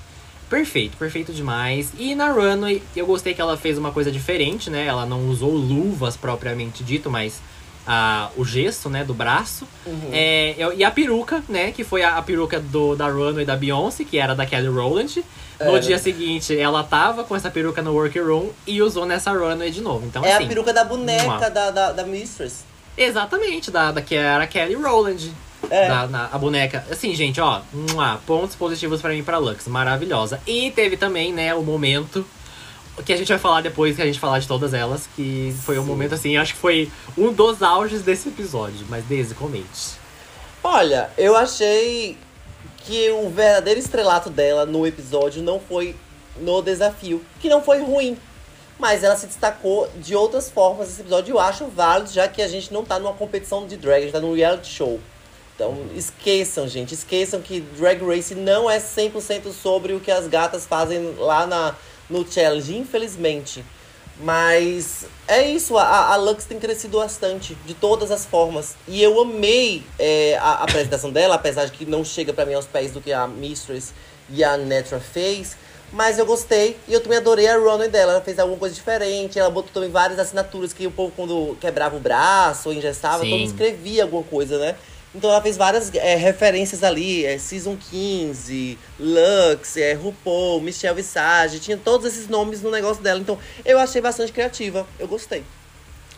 [0.48, 1.92] Perfeito, perfeito demais.
[1.98, 4.86] E na Runway, eu gostei que ela fez uma coisa diferente, né?
[4.86, 7.42] Ela não usou luvas propriamente dito, mas
[7.86, 9.68] a, o gesto, né, do braço.
[9.84, 10.08] Uhum.
[10.10, 11.70] É, e a peruca, né?
[11.70, 15.22] Que foi a, a peruca do, da Runway da Beyoncé, que era da Kelly Rowland.
[15.60, 15.80] No Era.
[15.80, 20.06] dia seguinte, ela tava com essa peruca no workroom e usou nessa Runway de novo.
[20.06, 22.64] Então, É assim, a peruca da boneca da, da, da Mistress.
[22.96, 25.32] Exatamente, da, da que era a Kelly Rowland.
[25.70, 25.88] É.
[25.88, 26.84] Da, na- a boneca.
[26.90, 27.60] Assim, gente, ó.
[27.72, 29.66] mua, pontos positivos pra mim pra Lux.
[29.66, 30.40] Maravilhosa.
[30.46, 32.24] E teve também, né, o momento
[33.04, 35.08] que a gente vai falar depois que a gente falar de todas elas.
[35.16, 35.88] Que foi um Sim.
[35.88, 38.86] momento, assim, acho que foi um dos auges desse episódio.
[38.88, 39.98] Mas Daisy, comente.
[40.62, 42.16] Olha, eu achei
[42.88, 45.94] que o verdadeiro estrelato dela no episódio não foi
[46.38, 48.16] no desafio, que não foi ruim.
[48.78, 51.34] Mas ela se destacou de outras formas nesse episódio.
[51.34, 54.12] Eu acho válido, já que a gente não tá numa competição de drag, a gente
[54.12, 54.98] tá num reality show.
[55.54, 56.94] Então, esqueçam, gente.
[56.94, 61.74] Esqueçam que Drag Race não é 100% sobre o que as gatas fazem lá na,
[62.08, 63.62] no challenge, infelizmente.
[64.20, 68.74] Mas é isso, a, a Lux tem crescido bastante, de todas as formas.
[68.88, 72.54] E eu amei é, a, a apresentação dela, apesar de que não chega pra mim
[72.54, 73.92] aos pés do que a Mistress
[74.28, 75.56] e a Netra fez.
[75.92, 78.12] Mas eu gostei e eu também adorei a runway dela.
[78.12, 79.38] Ela fez alguma coisa diferente.
[79.38, 83.30] Ela botou também várias assinaturas que o povo, quando quebrava o braço ou engessava, Sim.
[83.30, 84.74] todo mundo escrevia alguma coisa, né?
[85.14, 91.60] Então ela fez várias é, referências ali, é, Season 15, Lux, é, RuPaul, Michelle Visage,
[91.60, 93.18] tinha todos esses nomes no negócio dela.
[93.18, 95.42] Então eu achei bastante criativa, eu gostei.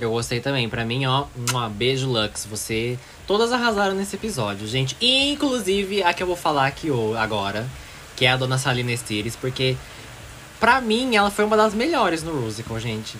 [0.00, 0.68] Eu gostei também.
[0.68, 2.46] Pra mim, ó, um beijo Lux.
[2.46, 2.98] Você.
[3.26, 4.96] Todas arrasaram nesse episódio, gente.
[5.00, 7.68] Inclusive a que eu vou falar aqui agora,
[8.16, 9.76] que é a dona Salina Estires, porque
[10.59, 13.18] pra mim ela foi uma das melhores no Rusical, gente.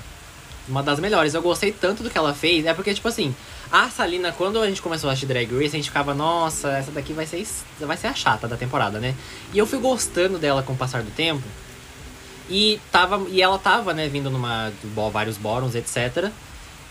[0.70, 1.35] Uma das melhores.
[1.35, 2.64] Eu gostei tanto do que ela fez.
[2.64, 3.35] É porque, tipo assim,
[3.70, 6.90] a Salina, quando a gente começou a assistir Drag Race, a gente ficava, nossa, essa
[6.90, 7.46] daqui vai ser,
[7.80, 9.14] vai ser a chata da temporada, né?
[9.52, 11.42] E eu fui gostando dela com o passar do tempo.
[12.48, 14.72] E, tava, e ela tava, né, vindo numa
[15.12, 16.30] vários bórons, etc.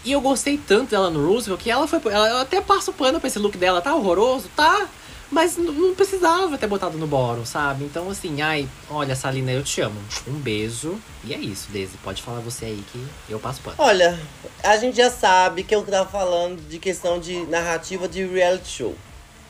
[0.05, 1.99] E eu gostei tanto dela no Roosevelt que ela foi.
[2.05, 4.87] Ela, eu até passo pano pra esse look dela, tá horroroso, tá?
[5.31, 7.83] Mas não precisava ter botado no bórum, sabe?
[7.83, 9.99] Então, assim, ai, olha, Salina, eu te amo.
[10.27, 10.99] Um beijo.
[11.23, 11.97] E é isso, Daisy.
[12.03, 13.75] Pode falar você aí que eu passo pano.
[13.77, 14.19] Olha,
[14.63, 18.95] a gente já sabe que eu tava falando de questão de narrativa de reality show.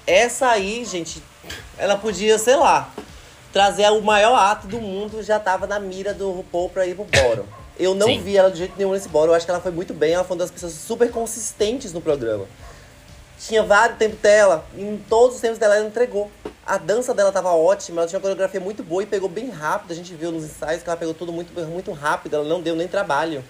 [0.05, 1.23] Essa aí, gente,
[1.77, 2.91] ela podia, sei lá,
[3.53, 7.05] trazer o maior ato do mundo, já tava na mira do RuPaul pra ir pro
[7.05, 7.45] bórum.
[7.79, 8.21] Eu não Sim.
[8.21, 9.31] vi ela de jeito nenhum nesse bora.
[9.31, 10.11] Eu acho que ela foi muito bem.
[10.11, 12.45] Ela foi uma das pessoas super consistentes no programa.
[13.39, 14.65] Tinha vários tempos dela.
[14.75, 16.29] E em todos os tempos dela, ela entregou.
[16.65, 18.01] A dança dela tava ótima.
[18.01, 19.91] Ela tinha uma coreografia muito boa e pegou bem rápido.
[19.91, 22.35] A gente viu nos ensaios que ela pegou tudo muito, muito rápido.
[22.35, 23.43] Ela não deu nem trabalho.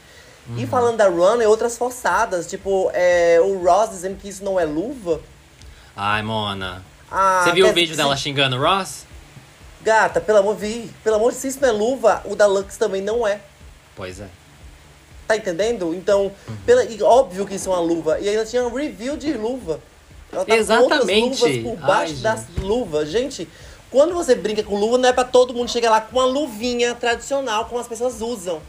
[0.57, 2.47] E falando da Run, é outras forçadas.
[2.47, 5.21] Tipo, é, o Ross dizendo que isso não é luva.
[5.95, 6.83] Ai, Mona.
[7.11, 9.05] Ah, Você viu o vídeo dela xingando o Ross?
[9.81, 10.91] Gata, pelo amor, vi.
[11.03, 13.39] Pelo amor de Deus, se isso não é luva, o da Lux também não é.
[13.95, 14.27] Pois é.
[15.29, 15.93] Tá entendendo?
[15.93, 16.31] Então,
[16.65, 18.17] pela, e óbvio que isso é uma luva.
[18.19, 19.79] E ainda tinha um review de luva.
[20.33, 21.37] Ela tá Exatamente.
[21.37, 23.09] com outras luvas por baixo Ai, das luvas.
[23.11, 23.47] Gente,
[23.91, 26.95] quando você brinca com luva, não é pra todo mundo chegar lá com uma luvinha
[26.95, 28.59] tradicional, como as pessoas usam.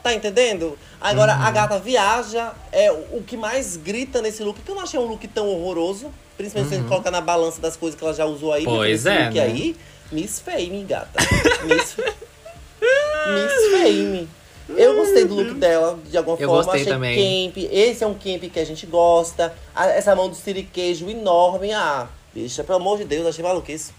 [0.00, 0.78] Tá entendendo?
[1.00, 1.42] Agora, Uhum.
[1.42, 2.52] a gata viaja.
[2.70, 6.08] É o que mais grita nesse look, que eu não achei um look tão horroroso.
[6.36, 8.64] Principalmente se você colocar na balança das coisas que ela já usou aí.
[8.64, 8.76] Uhum.
[8.76, 9.42] Pois é, look né?
[9.42, 9.76] aí,
[10.12, 11.18] Miss Fame, gata.
[11.64, 11.96] Miss,
[13.26, 14.28] Miss Fame.
[14.68, 16.62] Eu gostei do look dela, de alguma Eu forma.
[16.64, 17.50] gostei Achei também.
[17.50, 17.68] camp.
[17.70, 19.54] Esse é um camp que a gente gosta.
[19.76, 21.72] Essa mão do siriquejo enorme.
[21.72, 23.92] Ah, bicha, pelo amor de Deus, achei maluquice.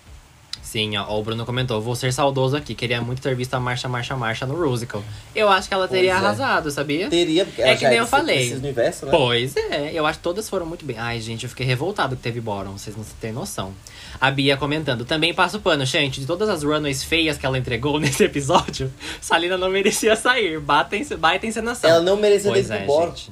[0.66, 3.88] Sim, ó, o Bruno comentou, vou ser saudoso aqui, queria muito ter visto a marcha,
[3.88, 5.02] marcha, marcha no musical.
[5.36, 6.26] Eu acho que ela teria Pois é.
[6.26, 7.08] arrasado, sabia?
[7.08, 8.54] Teria, porque É que nem eu desse- falei.
[8.56, 9.12] universo, né?
[9.12, 10.98] Pois é, eu acho que todas foram muito bem.
[10.98, 13.74] Ai, gente, eu fiquei revoltado que teve Boron, vocês não têm noção.
[14.20, 17.58] A Bia comentando, também passa o pano, gente, de todas as runways feias que ela
[17.60, 21.90] entregou nesse episódio, Salina não merecia sair, bata, em- baita encenação.
[21.90, 23.32] Ela não merecia pois desse é, gente.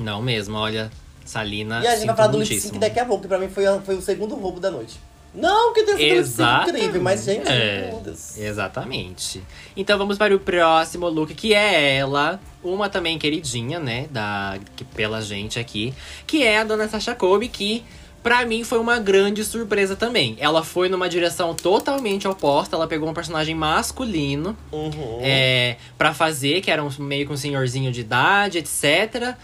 [0.00, 0.90] Não mesmo, olha,
[1.24, 3.64] Salina, E a gente vai falar do lip daqui a pouco, que pra mim foi,
[3.84, 4.98] foi o segundo roubo da noite.
[5.34, 6.70] Não, que tem sido Exato.
[6.70, 7.94] incrível, mas, gente, É.
[8.36, 9.42] Exatamente.
[9.76, 14.84] Então vamos para o próximo look, que é ela, uma também queridinha, né, da que,
[14.84, 15.94] pela gente aqui,
[16.26, 17.84] que é a dona Sasha Kobe, que
[18.22, 20.36] pra mim foi uma grande surpresa também.
[20.40, 25.20] Ela foi numa direção totalmente oposta, ela pegou um personagem masculino Uhum.
[25.22, 29.36] é, para fazer, que era um, meio que um senhorzinho de idade, etc.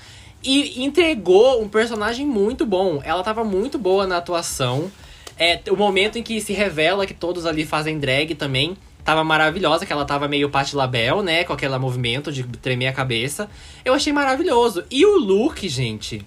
[0.43, 3.01] E entregou um personagem muito bom.
[3.05, 4.91] Ela tava muito boa na atuação.
[5.39, 8.77] É, o momento em que se revela que todos ali fazem drag também.
[9.05, 11.45] Tava maravilhosa, que ela tava meio Patti LaBelle, né?
[11.45, 13.49] Com aquele movimento de tremer a cabeça.
[13.85, 14.85] Eu achei maravilhoso.
[14.91, 16.27] E o look, gente.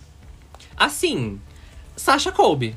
[0.78, 1.42] Assim,
[1.96, 2.76] Sasha Colby.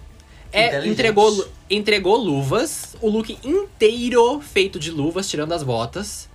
[0.52, 6.28] É, entregou, entregou luvas, o look inteiro feito de luvas, tirando as botas.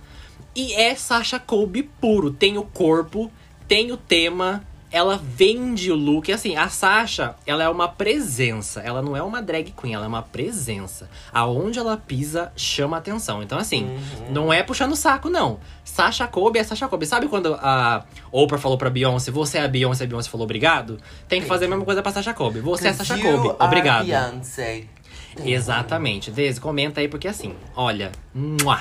[0.56, 2.32] E é Sasha Colby puro.
[2.32, 3.30] Tem o corpo,
[3.68, 6.32] tem o tema, ela vende o look.
[6.32, 8.80] Assim, a Sasha, ela é uma presença.
[8.80, 11.08] Ela não é uma drag queen, ela é uma presença.
[11.32, 13.42] Aonde ela pisa, chama atenção.
[13.42, 14.32] Então, assim, Uhum.
[14.32, 15.58] não é puxando o saco, não.
[15.84, 17.06] Sasha Colby é Sasha Colby.
[17.06, 20.98] Sabe quando a Oprah falou pra Beyoncé, você é a Beyoncé, a Beyoncé falou obrigado?
[21.28, 22.60] Tem que fazer a mesma coisa pra Sasha Colby.
[22.60, 24.06] Você é Sasha You Colby, are obrigado.
[24.06, 24.84] Beyoncé.
[25.44, 26.30] Exatamente.
[26.30, 28.12] Desi, comenta aí, porque assim, olha.
[28.34, 28.80] Mua.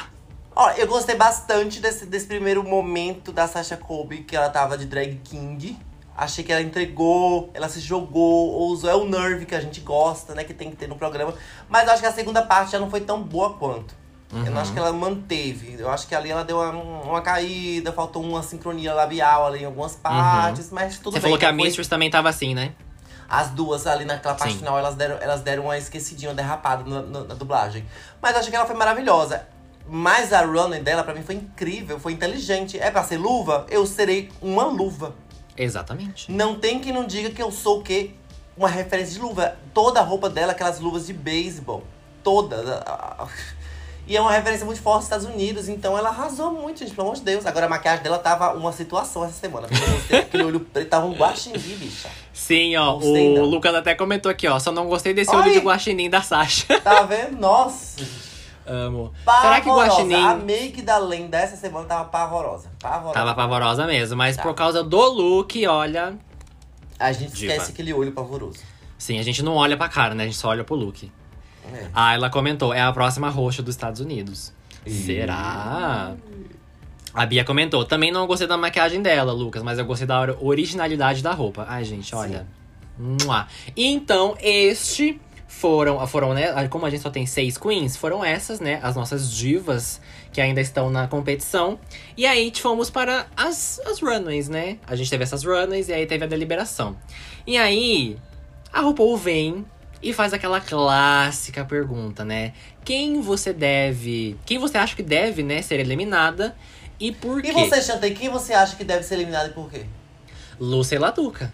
[0.56, 4.86] Ó, eu gostei bastante desse, desse primeiro momento da Sasha Colby, que ela tava de
[4.86, 5.78] drag king.
[6.18, 8.90] Achei que ela entregou, ela se jogou, usou.
[8.90, 10.44] É o nerve que a gente gosta, né?
[10.44, 11.32] Que tem que ter no programa.
[11.70, 13.94] Mas eu acho que a segunda parte já não foi tão boa quanto.
[14.32, 14.46] Eu Uhum.
[14.50, 15.76] não acho que ela manteve.
[15.80, 16.72] Eu acho que ali ela deu uma,
[17.04, 21.12] uma caída, faltou uma sincronia labial ali em algumas partes, mas tudo Uhum.
[21.12, 21.22] Você bem.
[21.22, 22.74] falou que a então foi- Mistress também tava assim, né?
[23.30, 24.60] as duas ali naquela parte Sim.
[24.60, 27.86] final, elas deram, elas deram uma esquecidinha, uma derrapada na, na- na dublagem.
[28.22, 29.46] Mas eu achei que ela foi maravilhosa.
[29.86, 32.80] Mas a running dela, pra mim, foi incrível, foi inteligente.
[32.80, 33.66] É pra ser luva?
[33.70, 35.14] Eu serei uma luva.
[35.58, 36.32] Exatamente.
[36.32, 38.12] Não tem quem não diga que eu sou o quê?
[38.56, 39.58] Uma referência de luva.
[39.74, 41.84] Toda a roupa dela, aquelas luvas de beisebol.
[42.24, 42.66] Todas.
[44.08, 47.08] E é uma referência muito forte dos Estados Unidos, então ela arrasou muito, gente, pelo
[47.08, 47.46] amor de Deus.
[47.46, 49.68] Agora a maquiagem dela tava uma situação essa semana.
[50.18, 52.10] Aquele olho preto tava um guaxinim, bicha.
[52.32, 52.94] Sim, ó.
[52.94, 53.46] Gostei, o não.
[53.46, 54.58] Lucas até comentou aqui, ó.
[54.60, 56.80] Só não gostei desse olho de guaxinim da Sasha.
[56.80, 57.38] Tá vendo?
[57.38, 58.27] Nossa.
[58.68, 59.14] Amo.
[59.24, 59.88] Será que Pavorosa.
[59.96, 62.70] guaxinim A make da lenda dessa semana tava pavorosa.
[62.80, 63.14] Pavorosa.
[63.14, 64.18] tava pavorosa mesmo?
[64.18, 64.44] Mas Tá.
[64.44, 66.18] por causa do look, olha.
[67.00, 67.54] A gente Diva.
[67.54, 68.60] esquece aquele olho pavoroso.
[68.98, 70.24] Sim, a gente não olha pra cara, né?
[70.24, 71.12] A gente só olha pro look.
[71.74, 71.88] É.
[71.94, 74.52] Ah, ela comentou, é a próxima roxa dos Estados Unidos.
[74.86, 76.16] Será?
[77.14, 80.38] A Bia comentou, também não gostei da maquiagem dela, Lucas, mas eu gostei da or-
[80.42, 81.66] originalidade da roupa.
[81.68, 82.46] Ai, gente, olha.
[83.76, 86.68] Então, este foram, foram, né?
[86.68, 88.80] Como a gente só tem seis queens, foram essas, né?
[88.84, 90.00] As nossas divas
[90.32, 91.80] que ainda estão na competição.
[92.16, 94.78] E aí fomos para as, as runways, né?
[94.86, 96.96] A gente teve essas runways e aí teve a deliberação.
[97.46, 98.18] E aí,
[98.72, 99.66] a RuPaul vem
[100.04, 102.54] e faz aquela clássica pergunta, né?
[102.84, 104.38] Quem você deve.
[104.46, 106.56] Quem você acha que deve, né, ser eliminada
[107.00, 107.54] e por E quê?
[107.54, 109.86] você, Chantei, quem você acha que deve ser eliminado e por quê?
[110.60, 111.52] Lucy Laduca.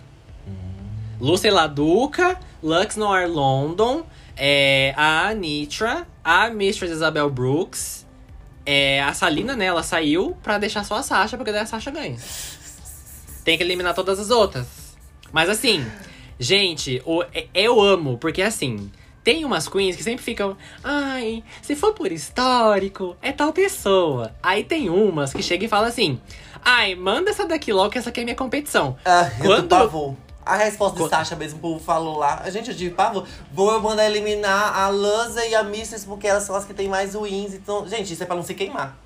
[1.20, 4.04] Lucy Laduca, Lux Noir London,
[4.38, 8.02] é, a Anitra, a Mistress Isabel Brooks
[8.66, 11.92] é, a Salina, né, ela saiu pra deixar só a Sasha, porque daí a Sasha
[11.92, 12.16] ganha.
[13.44, 14.66] Tem que eliminar todas as outras.
[15.34, 15.86] Mas assim,
[16.40, 18.90] gente, o- é- eu amo, porque assim,
[19.22, 24.34] tem umas queens que sempre ficam, ai, se for por histórico, é tal pessoa.
[24.42, 26.20] Aí tem umas que chegam e falam assim,
[26.64, 28.96] ai, manda essa daqui logo, que essa aqui é minha competição.
[29.04, 30.18] Ah, eu Quando-.
[30.46, 32.42] A resposta de Sasha mesmo, o povo falou lá.
[32.44, 33.26] A gente, eu tive pavor.
[33.54, 36.88] Vou eu mandar eliminar a Lanza e a Mistress porque elas são as que têm
[36.90, 37.54] mais wins.
[37.54, 38.98] Então, gente, isso é pra não se queimar.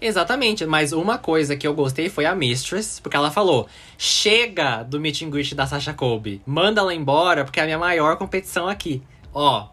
[0.00, 5.00] Exatamente, mas uma coisa que eu gostei foi a Mistress, porque ela falou: chega do
[5.00, 8.68] meet and greet da Sasha Colby, manda ela embora, porque é a minha maior competição
[8.68, 9.02] aqui.
[9.32, 9.68] Ó,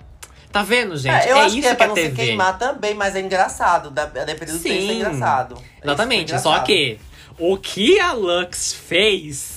[0.52, 1.28] tá vendo, gente?
[1.28, 2.10] É, eu é acho isso que é pra é não TV.
[2.10, 3.90] se queimar também, mas é engraçado.
[3.92, 5.58] Da- Dependendo do texto, é engraçado.
[5.84, 6.66] Exatamente, Isso é só engraçado.
[6.68, 7.00] que
[7.38, 9.53] o que a Lux fez.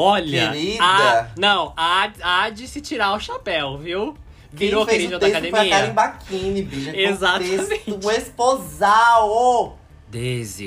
[0.00, 0.84] Olha, Querida.
[0.84, 4.16] a- não, há, há de se tirar o chapéu, viu?
[4.52, 6.62] Virou Quem fez querida o da texto Foi a Karen academia.
[6.64, 6.90] Bicho.
[6.94, 7.98] Exatamente.
[8.04, 9.78] O esposal.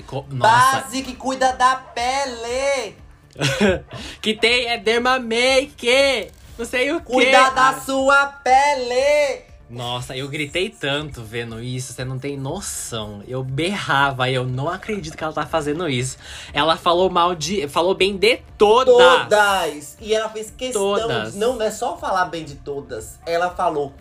[0.05, 0.81] Co- nossa.
[0.81, 2.95] Base que cuida da pele.
[4.21, 6.27] que tem é Dermamake!
[6.57, 7.05] Não sei o quê.
[7.05, 9.45] Cuida da Ah, sua pele.
[9.71, 13.23] Nossa, eu gritei tanto vendo isso, você não tem noção.
[13.27, 16.17] Eu berrava, eu não acredito que ela tá fazendo isso.
[16.53, 17.67] Ela falou mal de.
[17.69, 18.93] Falou bem de todas.
[18.93, 19.97] Todas.
[20.01, 21.33] E ela fez questão Todas.
[21.33, 21.39] de.
[21.39, 23.17] Não, não é só falar bem de todas.
[23.25, 23.93] Ela falou.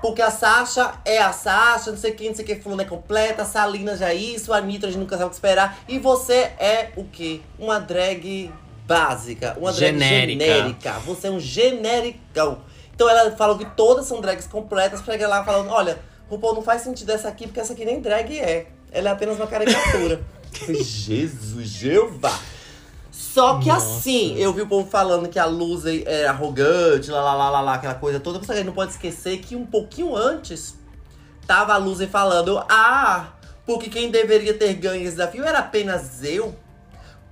[0.00, 3.42] Porque a Sasha é a Sasha, não sei quem, não sei quem, fulano é completa,
[3.42, 5.78] a Salina já é isso, a Anitta a gente nunca sabe o que esperar.
[5.88, 7.40] E você é o quê?
[7.58, 8.52] Uma drag
[8.86, 10.44] básica, uma drag Genérica.
[10.44, 10.92] genérica.
[11.00, 12.58] Você é um genericão.
[12.96, 15.98] Então ela falou que todas são drags completas, chega lá falando, olha,
[16.30, 18.68] RuPaul não faz sentido essa aqui, porque essa aqui nem drag é.
[18.90, 20.20] Ela é apenas uma caricatura.
[20.82, 22.36] Jesus, Jeová.
[23.10, 23.98] Só que Nossa.
[23.98, 27.60] assim, eu vi o povo falando que a luz é arrogante, lá, lá, lá, lá,
[27.60, 28.38] lá, aquela coisa toda.
[28.38, 30.74] Gente não pode esquecer que um pouquinho antes,
[31.46, 33.34] tava a luz falando, ah,
[33.66, 36.54] porque quem deveria ter ganho esse desafio era apenas eu.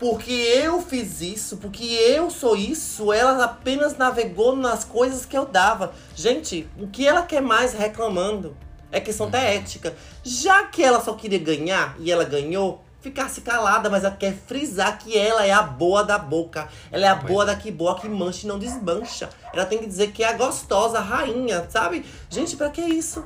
[0.04, 5.46] Porque eu fiz isso, porque eu sou isso, ela apenas navegou nas coisas que eu
[5.46, 5.94] dava.
[6.14, 8.54] Gente, o que ela quer mais reclamando
[8.92, 9.96] é questão da ética.
[10.22, 14.98] Já que ela só queria ganhar e ela ganhou, ficasse calada, mas ela quer frisar
[14.98, 16.68] que ela é a boa da boca.
[16.92, 17.46] Ela é a Pois boa é.
[17.46, 19.30] da que boa que mancha e não desmancha.
[19.54, 22.04] Ela tem que dizer que é a gostosa, a rainha, sabe?
[22.28, 23.24] Gente, pra que isso?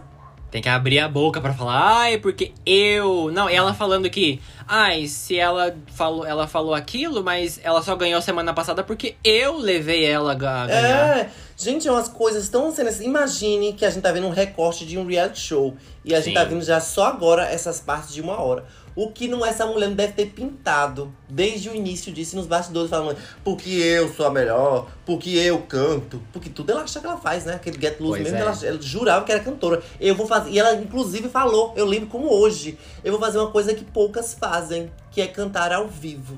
[0.51, 3.31] Tem que abrir a boca pra falar, ai, porque eu.
[3.33, 7.95] Não, e ela falando que, ai, se ela falou, ela falou aquilo, mas ela só
[7.95, 11.19] ganhou semana passada porque eu levei ela a ga- a ganhar.
[11.19, 13.05] É, gente, é umas coisas tão sendo assim.
[13.05, 15.77] Imagine que a gente tá vendo um recorte de um reality show.
[16.03, 16.35] E a gente Sim.
[16.35, 18.65] tá vendo já só agora essas partes de uma hora.
[19.01, 22.49] O que não é essa mulher não deve ter pintado desde o início disso nos
[22.49, 26.21] bastidores, falando porque eu sou a melhor, porque eu canto.
[26.33, 27.55] Porque tudo ela acha que ela faz, né?
[27.55, 28.41] Aquele Get Loose Pois mesmo, é.
[28.41, 29.81] ela, ela jurava que era cantora.
[30.01, 30.51] Eu vou fazer.
[30.51, 34.35] E ela, inclusive, falou, eu lembro como hoje, eu vou fazer uma coisa que poucas
[34.35, 36.37] fazem, que é cantar ao vivo.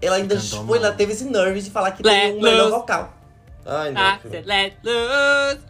[0.00, 0.94] Ela ainda Cantou foi mal.
[0.94, 3.12] teve esse nerve de falar que Let tem um melhor vocal.
[3.66, 4.00] Ai, não.
[4.00, 5.67] Ah, cê let loose.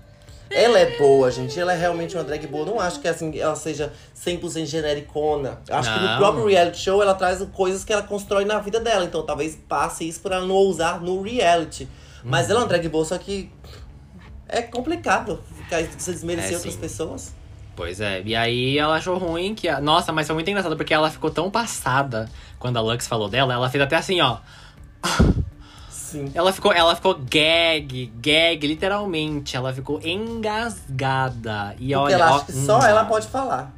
[0.51, 1.59] Ela é boa, gente.
[1.59, 2.65] Ela é realmente uma drag boa.
[2.65, 5.61] Não acho que assim, ela seja 100% genericona.
[5.71, 6.17] Acho que no Não.
[6.19, 9.05] próprio reality show ela traz coisas que ela constrói na vida dela.
[9.05, 11.89] Então talvez passe isso pra ela não usar no reality.
[12.25, 13.51] Mas ela é uma drag boa, só que
[14.49, 17.35] é complicado ficar você desmerecer É, outras pessoas.
[17.77, 19.69] Pois é, e aí ela achou ruim que.
[19.69, 19.81] A...
[19.81, 23.55] Nossa, mas foi muito engraçado porque ela ficou tão passada quando a Lux falou dela.
[23.55, 24.39] Ela fez até assim, ó.
[26.09, 26.31] Sim.
[26.35, 29.55] Ela ficou, ela ficou gag, gag, literalmente.
[29.55, 31.75] Ela ficou engasgada.
[31.79, 32.83] E Porque olha, ela ó, acha que só hum.
[32.83, 33.75] ela pode falar.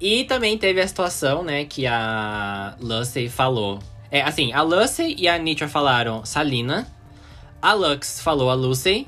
[0.00, 3.78] E também teve a situação, né, que a Lucy falou.
[4.10, 6.88] É, assim, a Lucy e a Nitra falaram Salina.
[7.60, 9.06] A Lux falou a Lucy.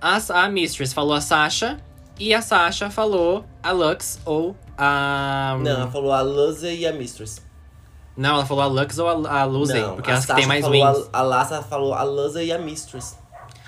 [0.00, 1.80] A, a Mistress falou a Sasha.
[2.16, 5.56] E a Sasha falou a Lux ou a.
[5.60, 7.47] Não, ela falou a Lucy e a Mistress.
[8.18, 9.74] Não, ela falou a Lux ou a, a Lucy.
[9.80, 11.08] Não, porque a elas que Sasha têm mais falou wins.
[11.12, 13.16] A, a Lassa falou a Lucy e a Mistress.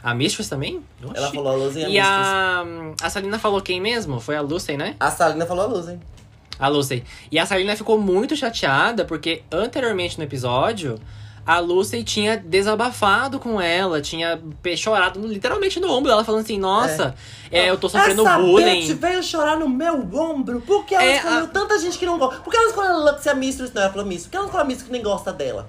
[0.02, 0.82] A Mistress também?
[1.00, 1.36] Ela Oxi.
[1.36, 3.02] falou a Lucy e a E Mistress.
[3.02, 4.18] a, a Salina falou quem mesmo?
[4.18, 4.96] Foi a Lucy, né?
[4.98, 5.98] A Salina falou a Lucy.
[6.58, 7.04] A Lucy.
[7.30, 10.98] E a Salina ficou muito chateada porque anteriormente no episódio,
[11.46, 14.40] a Lucy tinha desabafado com ela, tinha
[14.76, 17.14] chorado literalmente no ombro dela, falando assim: Nossa,
[17.50, 18.94] é, eu tô sofrendo Essa bullying.
[18.94, 20.60] veio chorar no meu ombro.
[20.60, 22.40] Por que ela É, escolheu a- tanta gente que não gosta?
[22.40, 23.74] Por que ela escolheu a Lux e a Mistress?
[23.74, 24.24] Não, ela falou Mistress.
[24.26, 25.68] Por que ela escolheu a Mistress que nem gosta dela?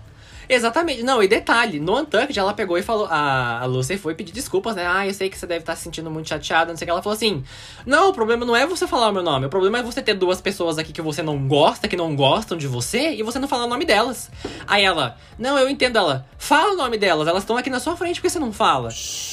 [0.51, 1.01] Exatamente.
[1.01, 3.07] Não, e detalhe, no Untucked ela pegou e falou.
[3.09, 4.85] A, a Lucy foi pedir desculpas, né?
[4.85, 6.91] Ah, eu sei que você deve estar se sentindo muito chateada, não sei o que.
[6.91, 7.41] Ela falou assim:
[7.85, 9.45] Não, o problema não é você falar o meu nome.
[9.45, 12.57] O problema é você ter duas pessoas aqui que você não gosta, que não gostam
[12.57, 14.29] de você, e você não falar o nome delas.
[14.67, 16.25] Aí ela, não, eu entendo ela.
[16.37, 18.89] Fala o nome delas, elas estão aqui na sua frente, por que você não fala?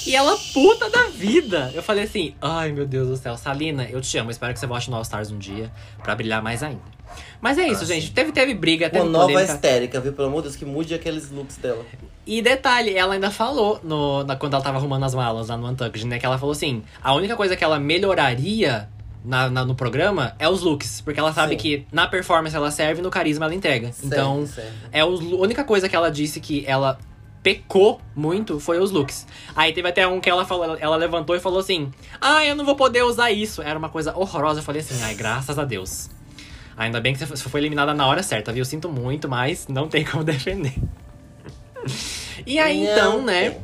[0.06, 1.72] E ela, puta da vida.
[1.74, 4.30] Eu falei assim: Ai, meu Deus do céu, Salina, eu te amo.
[4.30, 6.97] Espero que você volte no All Stars um dia pra brilhar mais ainda.
[7.40, 8.10] Mas é isso, Ah, gente.
[8.12, 9.54] Teve, teve briga, teve Uma nova polêmica.
[9.54, 10.12] histérica, viu?
[10.12, 11.84] Pelo amor de Deus, que mude aqueles looks dela.
[12.26, 15.66] E detalhe, ela ainda falou no, na- quando ela tava arrumando as malas lá no
[15.68, 16.18] Untucked, né?
[16.18, 18.88] Que ela falou assim: a única coisa que ela melhoraria
[19.24, 21.00] na, na- no programa é os looks.
[21.00, 21.56] Porque ela sabe Sim.
[21.58, 23.90] que na performance ela serve e no carisma ela entrega.
[24.02, 24.44] Então,
[24.92, 26.98] é os- a única coisa que ela disse que ela
[27.42, 29.26] pecou muito foi os looks.
[29.54, 31.90] Aí teve até um que ela falou, ela levantou e falou assim:
[32.20, 33.62] "Ah, eu não vou poder usar isso".
[33.62, 34.60] Era uma coisa horrorosa.
[34.60, 36.10] Eu falei assim: "Ai, graças a Deus".
[36.78, 38.64] Ainda bem que você foi eliminada na hora certa, viu?
[38.64, 40.74] Sinto muito, mas não tem como defender.
[42.46, 43.56] E aí, Não então, né?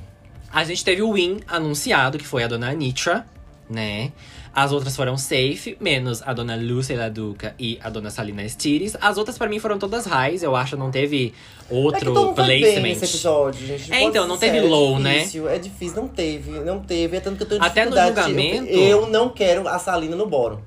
[0.53, 3.25] A gente teve o win anunciado, que foi a dona Anitra,
[3.71, 4.12] né?
[4.55, 8.97] As outras foram safe, menos a dona Lúcia Laduca e a dona Salina Stires.
[9.01, 10.45] As outras, pra mim, foram todas highs.
[10.45, 11.35] Eu acho, não teve
[11.69, 12.93] É outro bem placement.
[12.99, 13.93] episódio, gente.
[13.93, 15.19] É, então, não teve sério, low, é né?
[15.19, 17.17] difícil, É difícil, não teve, não teve.
[17.17, 20.15] É tanto que eu tô em Até no julgamento- Eu, eu não quero a Salina
[20.15, 20.62] no boro.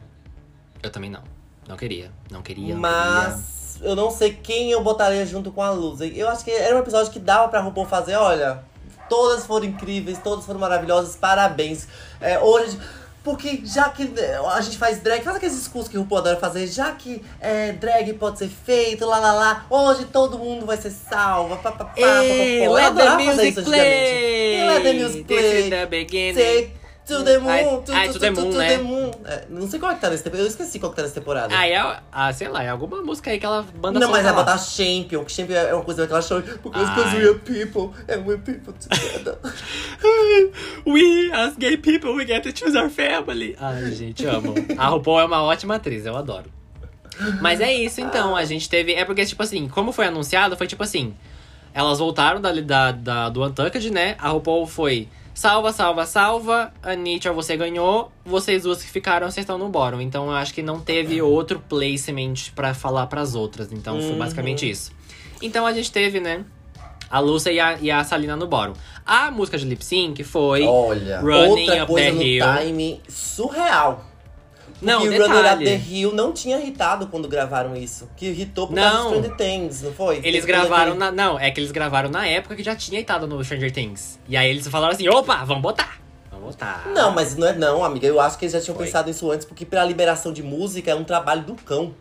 [0.84, 1.22] Eu também não.
[1.68, 2.11] Não queria.
[2.32, 2.76] Não queria.
[2.76, 2.76] não queria.
[2.78, 5.99] Mas eu não sei quem eu botaria junto com a Luz.
[6.15, 8.63] Eu acho que era um episódio que dava pra RuPaul fazer, olha.
[9.09, 11.88] Todas foram incríveis, todas foram maravilhosas, parabéns.
[12.20, 12.78] É, hoje.
[13.24, 16.38] Porque já que né, a gente faz drag, faz aqueles discursos que o RuPaul adora
[16.38, 20.78] fazer, já que é, drag pode ser feito, lá lá lá, hoje todo mundo vai
[20.78, 22.24] ser salva, pá, pá, pá, pá, pá, pá.
[22.24, 23.89] Ei, Eu adorava fazer isso antigamente.
[23.89, 24.68] play!
[24.68, 25.70] Let the music This is play.
[25.70, 26.36] the beginning.
[26.36, 26.72] Take
[27.08, 28.78] to the moon, Ai, to, to, to the to, moon, to né?
[28.78, 29.12] the moon.
[29.26, 31.14] É, não sei qual é que tá nesse temporada, eu esqueci qual que tá nessa
[31.16, 31.55] temporada.
[31.58, 34.32] Ah, é, ah, sei lá, é alguma música aí que ela banda Não, mas é
[34.32, 34.38] lá.
[34.38, 36.41] botar Champion, que Champion é uma coisa daquela show.
[36.41, 37.18] Because Ai.
[37.18, 39.38] we are people, and we're people together.
[40.86, 43.55] We, as gay people, we get to choose our family.
[43.60, 44.53] Ai, gente, amo.
[44.78, 46.45] A RuPaul é uma ótima atriz, eu adoro.
[47.41, 48.36] Mas é isso, então.
[48.36, 48.93] A gente teve.
[48.93, 51.16] É porque, tipo assim, como foi anunciado, foi tipo assim.
[51.74, 54.16] Elas voltaram da, da, da- do Untucked, né?
[54.20, 55.08] A RuPaul foi.
[55.38, 56.73] Salva, salva, salva.
[56.81, 58.11] Anitta, você ganhou.
[58.25, 60.01] Vocês duas que ficaram, vocês estão no bottom.
[60.01, 63.71] Então eu acho que não teve outro placement pra falar pras outras.
[63.71, 64.17] Então foi Uhum.
[64.17, 64.91] basicamente isso.
[65.39, 66.43] Então a gente teve, né?
[67.07, 68.73] A Lúcia e a, e a Salina no bottom.
[69.05, 70.63] A música de lip sync foi.
[70.65, 72.45] Olha, Running outra Up coisa the no Hill.
[72.57, 74.05] time surreal.
[74.82, 75.84] Não, que Runner Up the detalhe.
[76.01, 78.09] Hill não tinha irritado quando gravaram isso.
[78.15, 78.84] Que irritou por Não.
[78.84, 80.18] causa de Stranger Things, não foi?
[80.24, 81.11] Eles todo gravaram aquele- na.
[81.11, 84.20] Não, é que eles gravaram na época que já tinha estado no Stranger Things.
[84.28, 85.99] E aí eles falaram assim: opa, vamos botar!
[86.32, 86.84] Vamos botar.
[86.93, 88.05] Não, mas não é não, amiga.
[88.07, 88.86] Eu acho que eles já tinham Foi.
[88.86, 91.93] pensado isso antes, porque pra liberação de música é um trabalho do cão.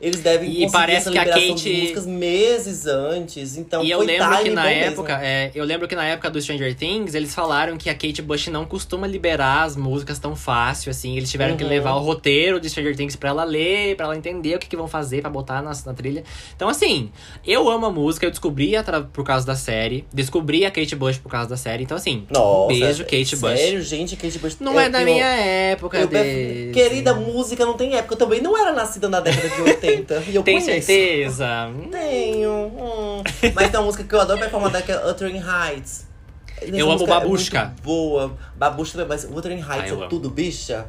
[0.00, 3.56] Eles devem E parece que a Kate- de músicas meses antes.
[3.56, 6.72] Então E eu lembro que na época, é, eu lembro que na época do Stranger
[6.74, 11.16] Things, eles falaram que a Kate Bush não costuma liberar as músicas tão fácil, assim.
[11.16, 11.70] Eles tiveram que Uhum.
[11.70, 14.76] levar o roteiro de Stranger Things pra ela ler, pra ela entender o que, que
[14.76, 16.22] vão fazer pra botar na, na trilha.
[16.54, 17.10] Então, assim,
[17.44, 18.72] eu amo a música, eu descobri
[19.12, 21.82] por causa da série, descobri a Kate Bush por causa da série.
[21.82, 23.58] Então, assim, Nossa, beijo, Kate Bush.
[23.58, 24.58] Sério, gente, Kate Bush.
[24.60, 26.12] Não é da pior- minha época, eu de...
[26.12, 28.14] prefiro- Querida, música não tem época.
[28.14, 29.87] Eu também não era nascida na década de 80.
[30.28, 30.86] E eu Tem conheço.
[30.86, 31.70] certeza?
[31.90, 32.50] Tenho.
[32.50, 33.22] hum.
[33.54, 36.06] Mas tem uma música que eu adoro performar daqui, é Uttering Heights.
[36.60, 37.64] Essa Eu amo é Babushka.
[37.66, 38.36] muito boa.
[38.56, 40.08] Babushka mas Wuthering Heights Ah, eu é amo.
[40.08, 40.86] tudo, bicha.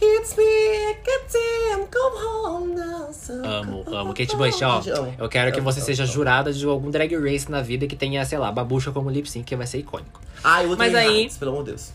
[0.00, 0.44] It's me,
[1.30, 3.12] time, come home now.
[3.12, 4.12] so Amo, amo.
[4.14, 4.34] Kate.
[4.34, 4.82] Bush, ó.
[5.16, 6.12] Eu quero que você amo, seja amo.
[6.12, 9.44] jurada de algum drag race na vida que tenha, sei lá, babucha como lip sync,
[9.44, 10.20] que vai ser icônico.
[10.42, 11.92] Ai, Wuthering Mas aí- Heights, pelo amor de Deus.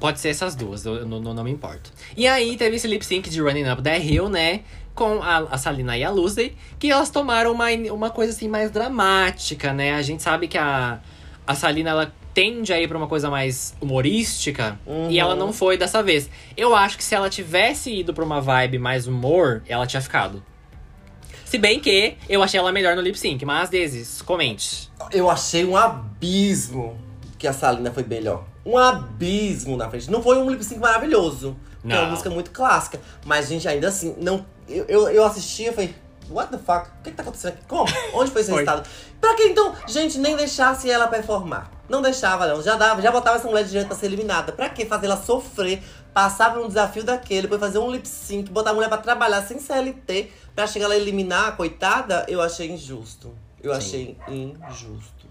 [0.00, 1.90] Pode ser essas duas, eu não, não, não me importo.
[2.16, 4.60] E aí teve esse lip sync de Running Up That Hill, né?
[4.94, 8.70] Com a, a Salina e a Lucy, que elas tomaram uma, uma coisa assim mais
[8.70, 9.94] dramática, né?
[9.94, 11.00] A gente sabe que a,
[11.46, 15.10] a Salina ela tende a ir pra uma coisa mais humorística Uhum.
[15.10, 16.28] e ela não foi dessa vez.
[16.56, 20.42] Eu acho que se ela tivesse ido pra uma vibe mais humor, ela tinha ficado.
[21.44, 24.90] Se bem que eu achei ela melhor no lip sync, mas desses, comente.
[25.10, 26.98] Eu achei um abismo
[27.38, 28.44] que a Salina foi melhor.
[28.64, 30.10] Um abismo na frente.
[30.10, 31.54] Não foi um lip sync maravilhoso.
[31.82, 32.10] Porque É uma Não.
[32.12, 33.00] música muito clássica.
[33.24, 34.46] Mas, gente, ainda assim, não.
[34.68, 35.94] Eu, eu, eu assisti e falei,
[36.30, 36.88] what the fuck?
[36.88, 37.64] O que, que tá acontecendo aqui?
[37.66, 37.84] Como?
[38.14, 38.88] Onde foi esse resultado?
[39.20, 41.70] Pra que então, gente, nem deixasse ela performar?
[41.88, 42.62] Não deixava, não.
[42.62, 44.52] Já dava, já botava essa mulher de direito pra ser eliminada.
[44.52, 45.82] Pra que fazer ela sofrer,
[46.14, 49.42] passar por um desafio daquele, depois fazer um lip sync, botar a mulher pra trabalhar
[49.42, 52.24] sem CLT, pra chegar lá e eliminar a coitada?
[52.28, 53.34] Eu achei injusto.
[53.62, 53.78] Eu Sim.
[53.78, 55.21] achei injusto.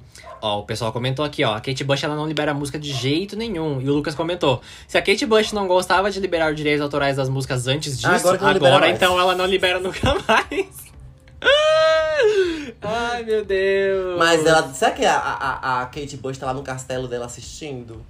[0.41, 1.53] Ó, o pessoal comentou aqui, ó.
[1.55, 3.79] A Kate Bush ela não libera música de jeito nenhum.
[3.81, 7.15] E o Lucas comentou: se a Kate Bush não gostava de liberar os direitos autorais
[7.17, 8.95] das músicas antes disso, Agora agora, mais.
[8.95, 10.81] então ela não libera nunca mais.
[12.81, 14.17] Ai, meu Deus.
[14.17, 14.71] Mas ela.
[14.73, 18.03] Será que a, a, a Kate Bush tá lá no castelo dela assistindo?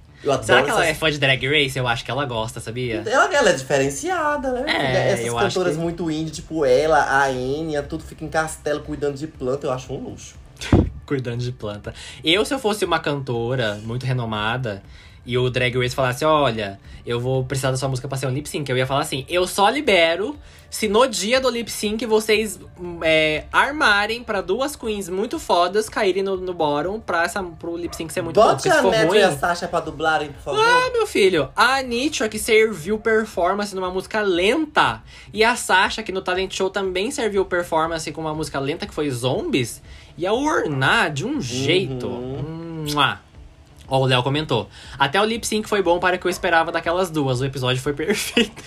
[0.44, 1.76] Será que ela é fã de Drag Race?
[1.76, 3.02] Eu acho que ela gosta, sabia?
[3.04, 4.64] Ela, ela é diferenciada, né?
[4.68, 9.16] É, Essas cantoras que- muito indie, tipo ela, a Enya, tudo fica em castelo cuidando
[9.16, 10.36] de planta, eu acho um luxo.
[11.12, 11.92] Cuidando de planta.
[12.24, 14.82] Eu, se eu fosse uma cantora muito renomada
[15.24, 18.30] e o Drag Race falasse: Olha, eu vou precisar da sua música pra ser um
[18.30, 18.68] lip sync.
[18.70, 20.36] Eu ia falar assim: Eu só libero
[20.72, 22.58] se no dia do lip sync vocês
[23.02, 27.94] é, armarem pra duas queens muito fodas caírem no, no bottom pra essa, pro lip
[27.94, 28.46] sync ser muito bom.
[28.46, 29.18] Bote Porque se a ruim.
[29.18, 30.64] e a Sasha pra dublarem, por favor.
[30.64, 35.02] Ah, meu filho, a Anitta que serviu performance numa música lenta.
[35.30, 38.94] E a Sasha, que no Talent Show também serviu performance com uma música lenta que
[38.94, 39.82] foi Zombies.
[40.16, 42.08] Ia ornar de um jeito.
[42.08, 43.20] Mua.
[43.94, 44.70] Ó, o Léo comentou.
[44.98, 47.42] Até o lip sync foi bom para o que eu esperava daquelas duas.
[47.42, 48.62] O episódio foi perfeito.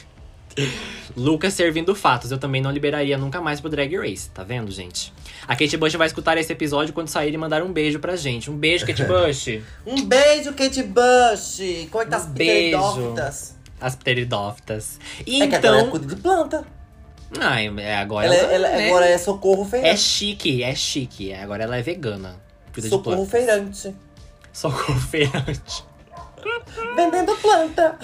[1.17, 2.31] Lucas servindo fatos.
[2.31, 4.29] Eu também não liberaria nunca mais pro Drag Race.
[4.29, 5.11] Tá vendo, gente?
[5.47, 8.51] A Kate Bush vai escutar esse episódio quando sair e mandar um beijo pra gente.
[8.51, 9.59] Um beijo, Kate Bush.
[9.85, 11.87] Um beijo, Kate Bush!
[11.89, 13.55] Como é que tá as Um pteridófitas?
[13.81, 14.99] As pteridófitas.
[15.21, 15.89] É que agora ela Então.
[15.89, 16.67] cuida de planta.
[17.39, 19.99] Ai, é, agora Ela, ela, ela- né, agora é socorro é feirante.
[19.99, 21.33] chique, é chique.
[21.33, 22.35] Agora ela é vegana.
[22.71, 23.93] Cuida de socorro plantas.
[24.55, 25.83] Socorro feirante.
[26.95, 27.99] Vendendo planta.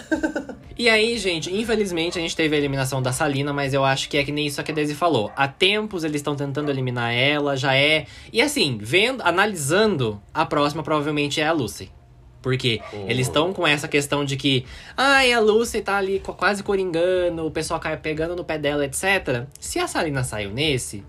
[0.77, 4.17] E aí, gente, infelizmente a gente teve a eliminação da Salina, mas eu acho que
[4.17, 5.31] é que nem isso que a Daisy falou.
[5.33, 8.05] Há tempos eles estão tentando eliminar ela, já é.
[8.33, 11.89] E assim, vendo, analisando, a próxima provavelmente é a Lucy.
[12.41, 14.65] Porque eles estão com essa questão de que,
[14.97, 19.45] ai, a Lucy tá ali quase coringando, o pessoal cai pegando no pé dela, etc.
[19.57, 21.01] Se a Salina saiu nesse,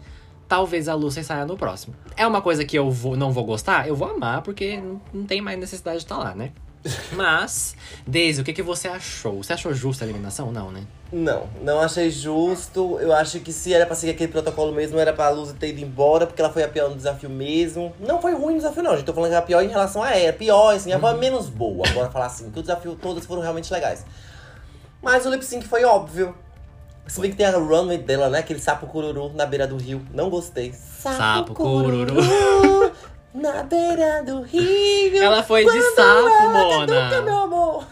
[0.53, 1.95] talvez a Lucy saia no próximo.
[2.15, 3.89] É uma coisa que eu vou- não vou gostar?
[3.89, 6.53] Eu vou amar, porque não, não tem mais necessidade de estar lá, né?
[7.13, 7.75] Mas,
[8.07, 9.43] Daisy, o que, que você achou?
[9.43, 10.53] Você achou justa a eliminação?
[10.53, 10.83] Não, né?
[11.11, 12.99] Não, não achei justo.
[13.01, 15.81] Eu acho que se era pra seguir aquele protocolo mesmo, era pra Lucy ter ido
[15.81, 17.95] embora, porque ela foi a pior no desafio mesmo.
[17.99, 19.07] Não foi ruim o desafio, não, gente.
[19.07, 20.35] Tô falando que era pior em relação a ela.
[20.35, 21.89] Pior, assim, ela foi a menos boa.
[21.89, 24.05] Agora falar assim, que o desafio todas foram realmente legais.
[25.01, 26.35] Mas o lip sync foi óbvio.
[27.13, 28.39] Se bem que tem a runway dela, né?
[28.39, 30.01] Aquele sapo cururu na beira do rio.
[30.15, 30.73] Não gostei.
[30.73, 32.15] Sapo, Sapo cururu.
[33.35, 35.23] na beira do rio.
[35.23, 36.87] Ela foi de sapo, ela Mona.
[36.87, 37.87] caduca, meu amor.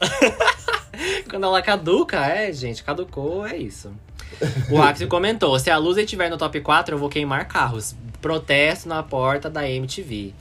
[1.28, 3.92] Quando ela caduca, é, gente, caducou, é isso.
[4.70, 7.94] O Axel comentou: se a Lucy estiver no top 4, eu vou queimar carros.
[8.22, 10.32] Protesto na porta da MTV.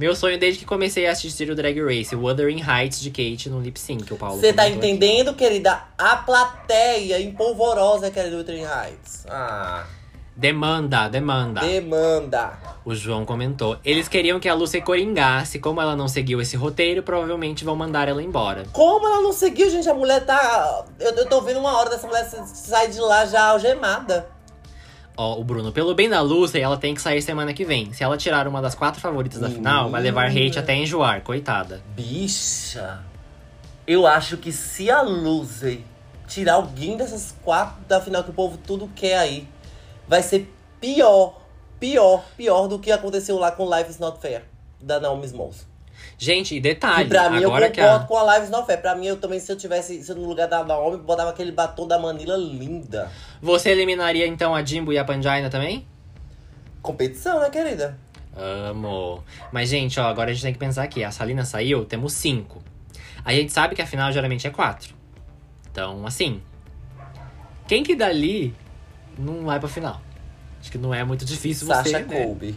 [0.00, 3.60] Meu sonho desde que comecei a assistir o Drag Race, Wuthering Heights de Kate no
[3.60, 4.40] lip sync, o Paulo.
[4.40, 4.90] Você tá comentou aqui.
[4.96, 5.82] entendendo, querida?
[5.98, 9.26] A plateia empolvorosa quer do Wuthering Heights.
[9.28, 9.84] Ah,
[10.34, 11.60] Demanda, demanda.
[11.60, 12.52] demanda.
[12.82, 13.76] O João comentou.
[13.84, 18.08] Eles queriam que a Lucy coringasse, como ela não seguiu esse roteiro, provavelmente vão mandar
[18.08, 18.64] ela embora.
[18.72, 19.86] Como ela não seguiu, gente?
[19.86, 20.82] A mulher tá.
[20.98, 24.30] Eu, eu tô vendo uma hora dessa mulher sa- sair de lá já algemada.
[25.22, 27.92] Ó, o Bruno, pelo bem da Lucy, ela tem que sair semana que vem.
[27.92, 31.82] Se ela tirar uma das quatro favoritas da final, vai levar hate até enjoar, coitada.
[31.94, 33.00] Bicha.
[33.86, 35.84] Eu acho que se a Lucy
[36.26, 39.46] tirar alguém dessas quatro da final que o povo tudo quer aí,
[40.08, 40.50] vai ser
[40.80, 41.38] pior,
[41.78, 44.44] pior, pior do que aconteceu lá com Life is Not Fair,
[44.80, 45.66] da Naomi Smalls.
[46.22, 48.06] Gente, e Que detalhe, pra mim agora eu que concordo a...
[48.06, 48.78] com a Live Not Fair.
[48.78, 51.88] Pra mim, eu também, se eu tivesse se no lugar da Naomi, botava aquele batom
[51.88, 53.10] da Manila linda.
[53.40, 55.86] Você eliminaria então a Jimbo e a Pangina também?
[56.82, 57.96] Competição, né, querida?
[58.36, 59.24] Amo.
[59.50, 61.02] Mas, gente, ó, agora a gente tem que pensar aqui.
[61.02, 62.62] A Salina saiu, temos cinco.
[63.24, 64.94] A gente sabe que a final geralmente é quatro.
[65.72, 66.42] Então, assim.
[67.66, 68.54] Quem que dali
[69.18, 70.02] não vai pra final?
[70.60, 72.22] Acho que não é muito difícil você, Sasha né?
[72.24, 72.54] Colby.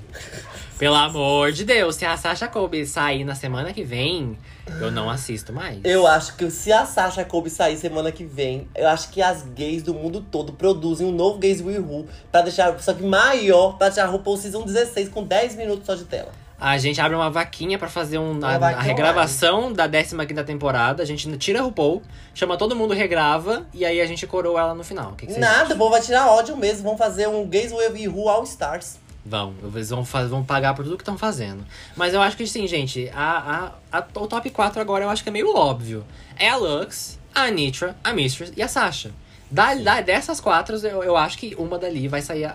[0.77, 4.37] Pelo amor de Deus, se a Sasha Colby sair na semana que vem,
[4.81, 5.79] eu não assisto mais.
[5.83, 9.43] Eu acho que se a Sasha Colby sair semana que vem, eu acho que as
[9.43, 13.77] gays do mundo todo produzem um novo Gays Will Who pra deixar, só que maior,
[13.77, 16.42] pra deixar a RuPaul Season 16 com 10 minutos só de tela.
[16.65, 21.03] A gente abre uma vaquinha pra fazer um, a, a regravação da 15ª temporada.
[21.03, 22.01] A gente tira a RuPaul,
[22.33, 25.11] chama todo mundo, regrava, e aí a gente coroa ela no final.
[25.11, 26.83] O que, que Nada, o povo vai tirar ódio mesmo.
[26.83, 28.97] Vão fazer um Gays Will Who All Stars.
[29.25, 31.65] Vão, eles vão, vão pagar por tudo que estão fazendo.
[31.97, 35.21] Mas eu acho que sim, gente, a, a, a- o top 4 agora eu acho
[35.21, 36.05] que é meio óbvio.
[36.37, 39.11] É a Lux, a Nitra, a Mistress e a Sasha.
[39.53, 42.51] Da, da- dessas quatro, eu, eu acho que uma dali vai sair a,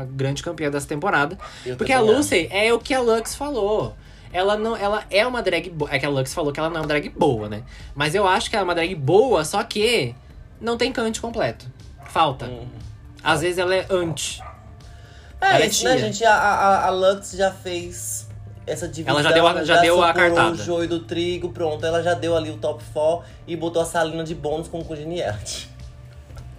[0.00, 1.36] a grande campeã dessa temporada.
[1.66, 3.94] Eu Porque a Lucy é o que a Lux falou.
[4.32, 5.90] Ela não, ela é uma drag boa.
[5.94, 7.62] É que a Lux falou que ela não é uma drag boa, né?
[7.94, 10.14] Mas eu acho que ela é uma drag boa, só que
[10.60, 11.66] não tem cante completo.
[12.06, 12.46] Falta.
[12.46, 12.66] Uhum.
[13.22, 14.42] Às vezes ela é anti.
[15.40, 16.06] É Ela é isso, né, tia.
[16.06, 16.24] gente?
[16.24, 18.26] A, a, a Lux já fez
[18.66, 19.12] essa divisão.
[19.14, 20.52] Ela já deu a- já deu a cartada.
[20.52, 21.84] o joio do trigo, pronto.
[21.84, 25.68] Ela já deu ali o top 4 e botou a Salina de bônus como congeniality.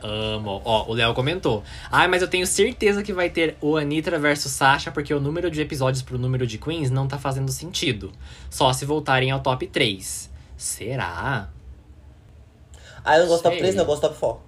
[0.06, 0.62] Amo.
[0.64, 1.64] Ó, o Léo comentou.
[1.92, 5.50] Ai, mas eu tenho certeza que vai ter o Anitra versus Sasha, porque o número
[5.50, 8.12] de episódios pro número de queens não tá fazendo sentido.
[8.50, 10.30] Só se voltarem ao top 3.
[10.56, 11.50] Será?
[13.04, 13.62] Aí eu não gosto do top Sei.
[13.64, 14.42] 3, não, eu gosto do top 4.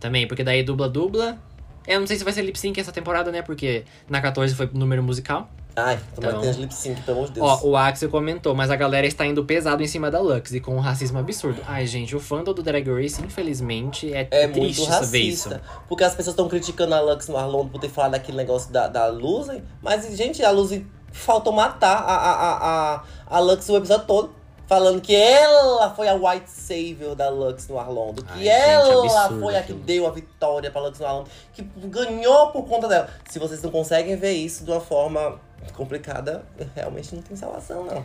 [0.00, 1.38] Também, porque daí dubla-dubla.
[1.86, 3.42] Eu não sei se vai ser lip sync essa temporada, né?
[3.42, 5.50] Porque na 14 foi número musical.
[5.76, 7.46] Ai, tomara Então- que tenha lip sync, pelo amor de Deus.
[7.62, 10.60] Ó, o Axel comentou, mas a galera está indo pesado em cima da Lux e
[10.60, 11.62] com um racismo absurdo.
[11.66, 15.48] Ai, gente, o fandom do Drag Race, infelizmente, é, É triste muito saber isso.
[15.48, 15.62] racista.
[15.88, 18.88] Porque as pessoas estão criticando a Lux no Arlon por ter falado daquele negócio da,
[18.88, 19.62] da Luzen.
[19.82, 24.40] Mas, gente, a Luzen faltou matar a, a, a, a, Lux o episódio todo.
[24.66, 28.22] Falando que ela foi a white savior da Lux no Arlondo.
[28.22, 31.28] Que Ai, gente, ela absurdo foi a que deu a vitória pra Lux no Arlondo.
[31.52, 33.08] Que ganhou por conta dela.
[33.28, 35.40] Se vocês não conseguem ver isso de uma forma
[35.74, 36.44] complicada,
[36.74, 38.04] realmente não tem salvação, não.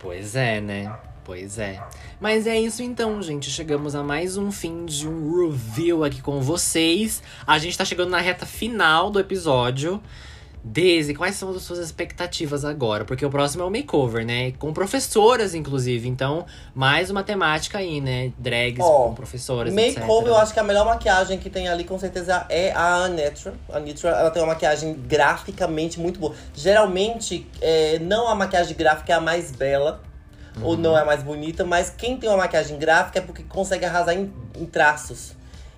[0.00, 0.94] Pois é, né?
[1.24, 1.82] Pois é.
[2.20, 3.50] Mas é isso então, gente.
[3.50, 7.20] Chegamos a mais um fim de um review aqui com vocês.
[7.44, 10.00] A gente tá chegando na reta final do episódio.
[10.68, 13.04] Daisy, quais são as suas expectativas agora?
[13.04, 14.50] Porque o próximo é o makeover, né?
[14.58, 16.08] Com professoras, inclusive.
[16.08, 16.44] Então,
[16.74, 18.32] mais uma temática aí, né?
[18.36, 20.26] Drags Ó, com professoras, Makeover, etc.
[20.26, 23.54] eu acho que a melhor maquiagem que tem ali, com certeza, é a Anetra.
[23.72, 26.34] A Nitra, ela tem uma maquiagem graficamente muito boa.
[26.52, 30.02] Geralmente, é, não a maquiagem gráfica é a mais bela,
[30.60, 30.80] ou Uhum.
[30.80, 34.16] não é a mais bonita, mas quem tem uma maquiagem gráfica é porque consegue arrasar
[34.16, 35.35] em, em traços.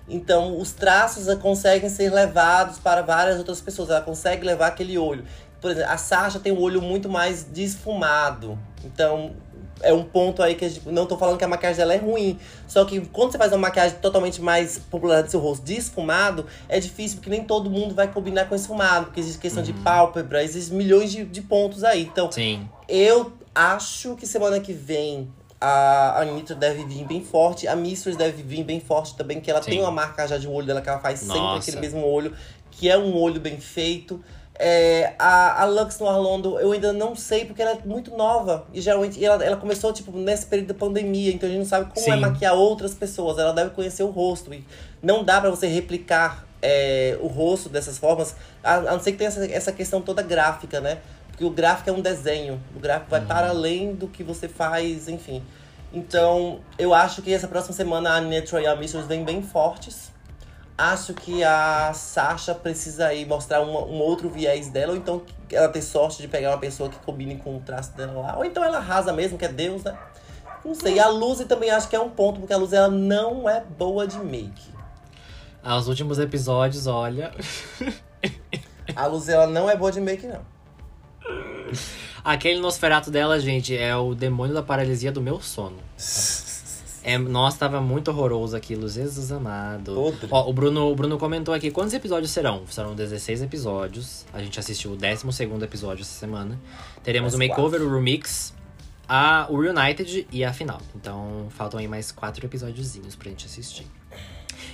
[0.09, 3.89] Então, os traços conseguem ser levados para várias outras pessoas.
[3.89, 5.23] Ela consegue levar aquele olho.
[5.61, 8.57] Por exemplo, a Sasha tem um olho muito mais desfumado.
[8.83, 9.33] Então,
[9.81, 11.97] é um ponto aí que a gente, não tô falando que a maquiagem dela é
[11.97, 12.39] ruim.
[12.67, 16.79] Só que quando você faz uma maquiagem totalmente mais popular do seu rosto desfumado, é
[16.79, 19.07] difícil porque nem todo mundo vai combinar com esse fumado.
[19.07, 22.03] Porque existe questão de pálpebra, existem milhões de, de pontos aí.
[22.03, 22.67] Então, Sim.
[22.87, 25.29] eu acho que semana que vem
[25.61, 27.67] a Anitta deve vir bem forte.
[27.67, 29.71] A Mistress deve vir bem forte também, que ela Sim.
[29.71, 31.69] tem uma marca já de olho dela, que ela faz sempre Nossa.
[31.69, 32.33] aquele mesmo olho,
[32.71, 34.23] que é um olho bem feito.
[34.61, 38.65] É, a, a Lux no Orlando, eu ainda não sei, porque ela é muito nova.
[38.73, 41.91] E geralmente ela, ela começou, tipo, nesse período da pandemia, então a gente não sabe
[41.93, 42.19] como é Sim.
[42.19, 43.37] maquiar outras pessoas.
[43.37, 44.53] Ela deve conhecer o rosto.
[44.53, 44.63] E
[45.01, 49.17] não dá pra você replicar é, o rosto dessas formas, a, a não ser que
[49.17, 50.99] tenha essa, essa questão toda gráfica, né?
[51.39, 52.61] Porque o gráfico é um desenho.
[52.75, 55.41] O gráfico vai para além do que você faz, enfim.
[55.93, 60.11] Então, eu acho que essa próxima semana a Netra e a Mistress vêm bem fortes.
[60.77, 65.69] Acho que a Sasha precisa aí mostrar uma- um outro viés dela, ou então ela
[65.69, 68.37] ter sorte de pegar uma pessoa que combine com o traço dela lá.
[68.37, 69.97] Ou então ela arrasa mesmo, que é Deus, né?
[70.65, 70.95] Não sei.
[70.95, 73.63] E a Lucy também acho que é um ponto, porque a Lucy ela não é
[73.77, 74.67] boa de make.
[75.63, 77.31] Aos últimos episódios, olha.
[78.93, 80.58] A Lucy ela não é boa de make, não.
[82.23, 85.77] Aquele Nosferato dela, gente, é o demônio da paralisia do meu sono.
[87.01, 89.95] É, nossa, tava muito horroroso aquilo, Jesus amado.
[89.95, 90.27] Podre.
[90.29, 92.67] Ó, o Bruno, o Bruno comentou aqui, quantos episódios serão?
[92.67, 94.25] Serão 16 episódios.
[94.33, 96.59] A gente assistiu o 12 episódio essa semana.
[97.03, 98.53] Teremos Mais o Makeover, o Remix,
[99.07, 100.79] a, o Reunited e a final.
[100.95, 103.87] Então, faltam aí mais quatro episódiozinhos pra gente assistir.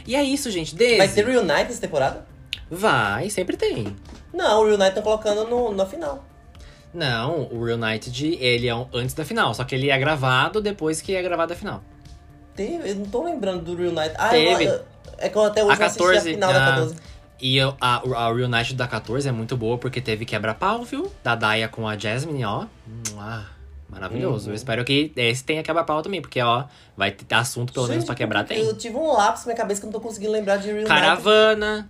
[0.05, 0.75] E é isso, gente.
[0.75, 0.97] Desde...
[0.97, 2.25] Vai ter Reunite essa temporada?
[2.69, 3.95] Vai, sempre tem.
[4.33, 6.25] Não, o Reunite estão colocando no, na final.
[6.95, 9.53] Não, o Reunited, ele é um- antes da final.
[9.53, 11.83] Só que ele é gravado depois que é gravada a final.
[12.55, 14.15] Teve, eu não tô lembrando do Reunite.
[14.17, 14.63] Ah, Teve.
[14.65, 14.81] Eu,
[15.17, 16.95] é que eu até hoje A não assisti 14, a final da ah, 14.
[17.41, 17.95] E eu- a,
[18.27, 21.11] a Reunited da 14 é muito boa porque teve quebra-pau, viu?
[21.21, 22.65] Da Daya com a Jasmine, ó.
[23.19, 23.43] Ah,
[23.89, 24.45] maravilhoso.
[24.45, 24.51] Uhum.
[24.51, 26.63] Eu espero que esse tenha quebra-pau também, porque, ó,
[26.95, 28.59] vai ter assunto pelo menos Gente, pra quebrar, tem.
[28.59, 30.87] Eu tive um lápis na minha cabeça que eu não tô conseguindo lembrar de Reunite.
[30.87, 31.89] Caravana.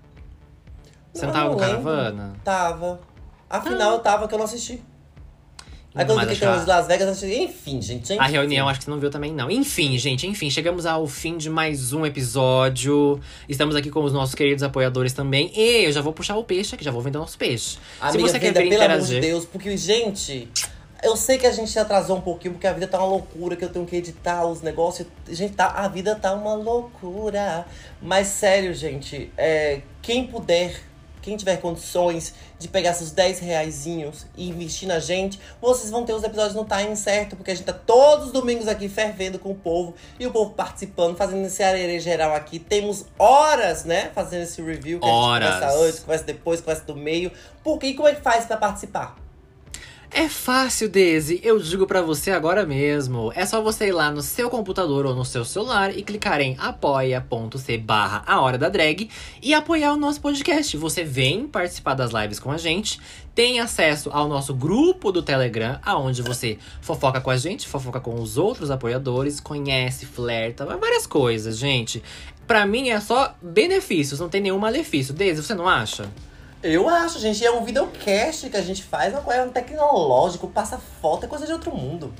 [1.13, 1.83] Você não, Não, tava não lembro.
[1.83, 2.33] Caravana?
[2.43, 2.99] Tava.
[3.47, 4.83] Afinal, eu tava que eu não assisti.
[5.95, 7.23] Aí quando que em Las Vegas.
[7.23, 8.19] Enfim, gente.
[8.19, 9.49] A reunião acho que você não viu também, não.
[9.49, 13.17] Enfim, gente, enfim, chegamos ao fim de mais um episódio.
[13.47, 15.49] Estamos aqui com os nossos queridos apoiadores também.
[15.55, 17.77] E eu já vou puxar o peixe aqui, já vou vender nosso peixe.
[18.01, 19.21] Amiga, Se você quer vida, vir pelo amor interagir.
[19.21, 20.49] de Deus, porque, gente,
[21.01, 23.63] eu sei que a gente atrasou um pouquinho, porque a vida tá uma loucura, que
[23.63, 25.07] eu tenho que editar os negócios.
[25.29, 27.65] Gente, tá, a vida tá uma loucura.
[28.01, 30.81] Mas sério, gente, é, quem puder,
[31.25, 36.13] quem tiver condições de pegar seus 10 reaisinhos e investir na gente, vocês vão ter
[36.13, 39.49] os episódios no time certo, porque a gente tá todos os domingos aqui fervendo com
[39.49, 42.59] o povo e o povo participando, fazendo esse arerê geral aqui.
[42.59, 45.47] Temos horas, né, fazendo esse review, que Horas.
[45.47, 47.31] a gente conversa antes, conversa depois, conversa do meio.
[47.63, 47.87] Por quê?
[47.87, 49.24] E como é que faz pra participar?
[50.11, 51.41] É fácil, Daisy.
[51.43, 53.31] Eu digo pra você agora mesmo.
[53.35, 56.55] É só você ir lá no seu computador ou no seu celular e clicar em
[56.59, 59.09] apoia.c barra a hora da drag
[59.41, 60.77] e apoiar o nosso podcast.
[60.77, 62.99] Você vem participar das lives com a gente,
[63.33, 68.15] tem acesso ao nosso grupo do Telegram, aonde você fofoca com a gente, fofoca com
[68.21, 72.01] os outros apoiadores, conhece, flerta, várias coisas, gente.
[72.47, 75.13] Pra mim é só benefícios, não tem nenhum malefício.
[75.13, 76.09] Daisy, você não acha?
[76.67, 77.45] Eu acho, gente.
[77.45, 81.53] É um videocast que a gente faz, uma coisa tecnológico, passa foto, é coisa de
[81.53, 82.11] outro mundo.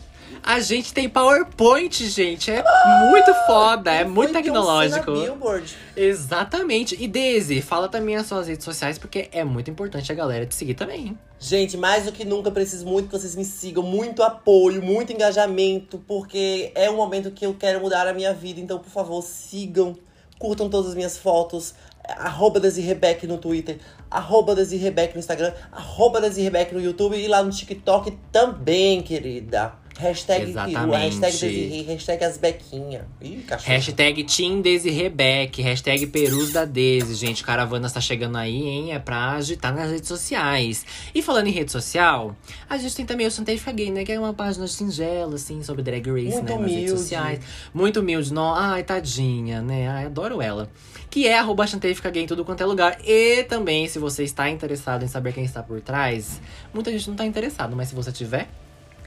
[0.44, 2.52] A gente tem PowerPoint, gente.
[2.52, 2.64] É
[3.10, 5.12] muito foda, é muito tecnológico.
[5.12, 5.76] Billboard.
[5.96, 6.96] Exatamente.
[7.00, 10.54] E Daisy, fala também as suas redes sociais, porque é muito importante a galera te
[10.54, 11.08] seguir também.
[11.08, 11.18] hein?
[11.40, 13.82] Gente, mais do que nunca, preciso muito que vocês me sigam.
[13.82, 18.60] Muito apoio, muito engajamento, porque é um momento que eu quero mudar a minha vida.
[18.60, 19.98] Então, por favor, sigam,
[20.38, 21.74] curtam todas as minhas fotos.
[22.08, 23.78] Arroba Desirrebeck no Twitter,
[24.10, 29.85] arroba Desirrebeck no Instagram, arroba Desirrebeck no YouTube e lá no TikTok também, querida.
[29.98, 30.98] Hashtag peru, Exatamente.
[30.98, 33.08] hashtag Desirre, hashtag as bequinha.
[33.22, 33.72] Ih, cachorro.
[33.72, 37.16] Hashtag Team Daisy Rebeck, hashtag Perus da Daisy.
[37.16, 38.94] Gente, caravana está chegando aí, hein?
[38.94, 40.86] É pra agitar nas redes sociais.
[41.14, 42.36] E falando em rede social,
[42.70, 44.04] a gente tem também o Santifica Gay, né?
[44.04, 46.52] Que é uma página singela, assim, sobre Drag Race, Muito né?
[46.52, 46.76] Nas humilde.
[46.76, 47.40] redes sociais.
[47.74, 48.34] Muito humilde.
[48.34, 48.54] No...
[48.54, 49.88] Ai, tadinha, né?
[49.88, 50.70] Ai, adoro ela.
[51.10, 52.98] Que é arroba Chantefica Gay em tudo quanto é lugar.
[53.06, 56.42] E também, se você está interessado em saber quem está por trás,
[56.74, 58.50] muita gente não tá interessado, mas se você tiver,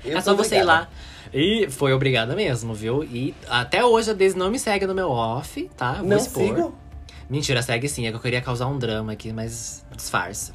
[0.05, 0.89] Eu é só você ir lá.
[1.33, 3.05] E foi obrigada mesmo, viu?
[3.05, 5.95] E até hoje a Daisy não me segue no meu off, tá?
[5.95, 6.43] Vou Não expor.
[6.43, 6.79] sigo?
[7.29, 8.07] Mentira, segue sim.
[8.07, 10.55] É que eu queria causar um drama aqui, mas disfarça.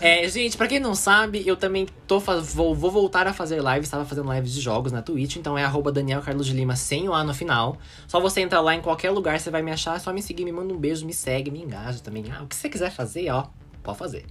[0.00, 3.84] É, gente, pra quem não sabe, eu também tô vou, vou voltar a fazer lives.
[3.84, 7.08] Estava fazendo lives de jogos na Twitch, então é arroba Daniel Carlos de Lima sem
[7.08, 7.76] o A no final.
[8.08, 10.44] Só você entrar lá em qualquer lugar, você vai me achar, é só me seguir,
[10.44, 12.24] me manda um beijo, me segue, me engaja também.
[12.36, 13.46] Ah, o que você quiser fazer, ó,
[13.82, 14.24] pode fazer.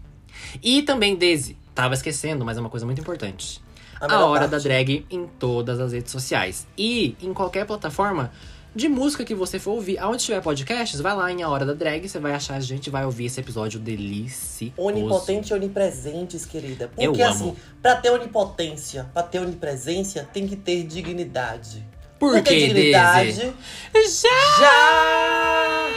[0.62, 3.62] E também, Daisy, tava esquecendo, mas é uma coisa muito importante.
[4.00, 4.52] A A, Hora parte.
[4.52, 6.68] da Drag em todas as redes sociais.
[6.78, 8.32] E em qualquer plataforma
[8.76, 9.98] de música que você for ouvir.
[9.98, 12.90] Aonde tiver podcasts, vai lá em A Hora da Drag, você vai achar a gente,
[12.90, 14.74] vai ouvir esse episódio delicioso.
[14.78, 16.90] Onipotente e onipresentes, querida.
[16.96, 21.86] Porque assim, pra ter onipotência, pra ter onipresença, tem que ter dignidade.
[22.20, 23.54] Por tem que, dignidade.
[23.94, 24.60] Já!
[24.60, 25.90] Já!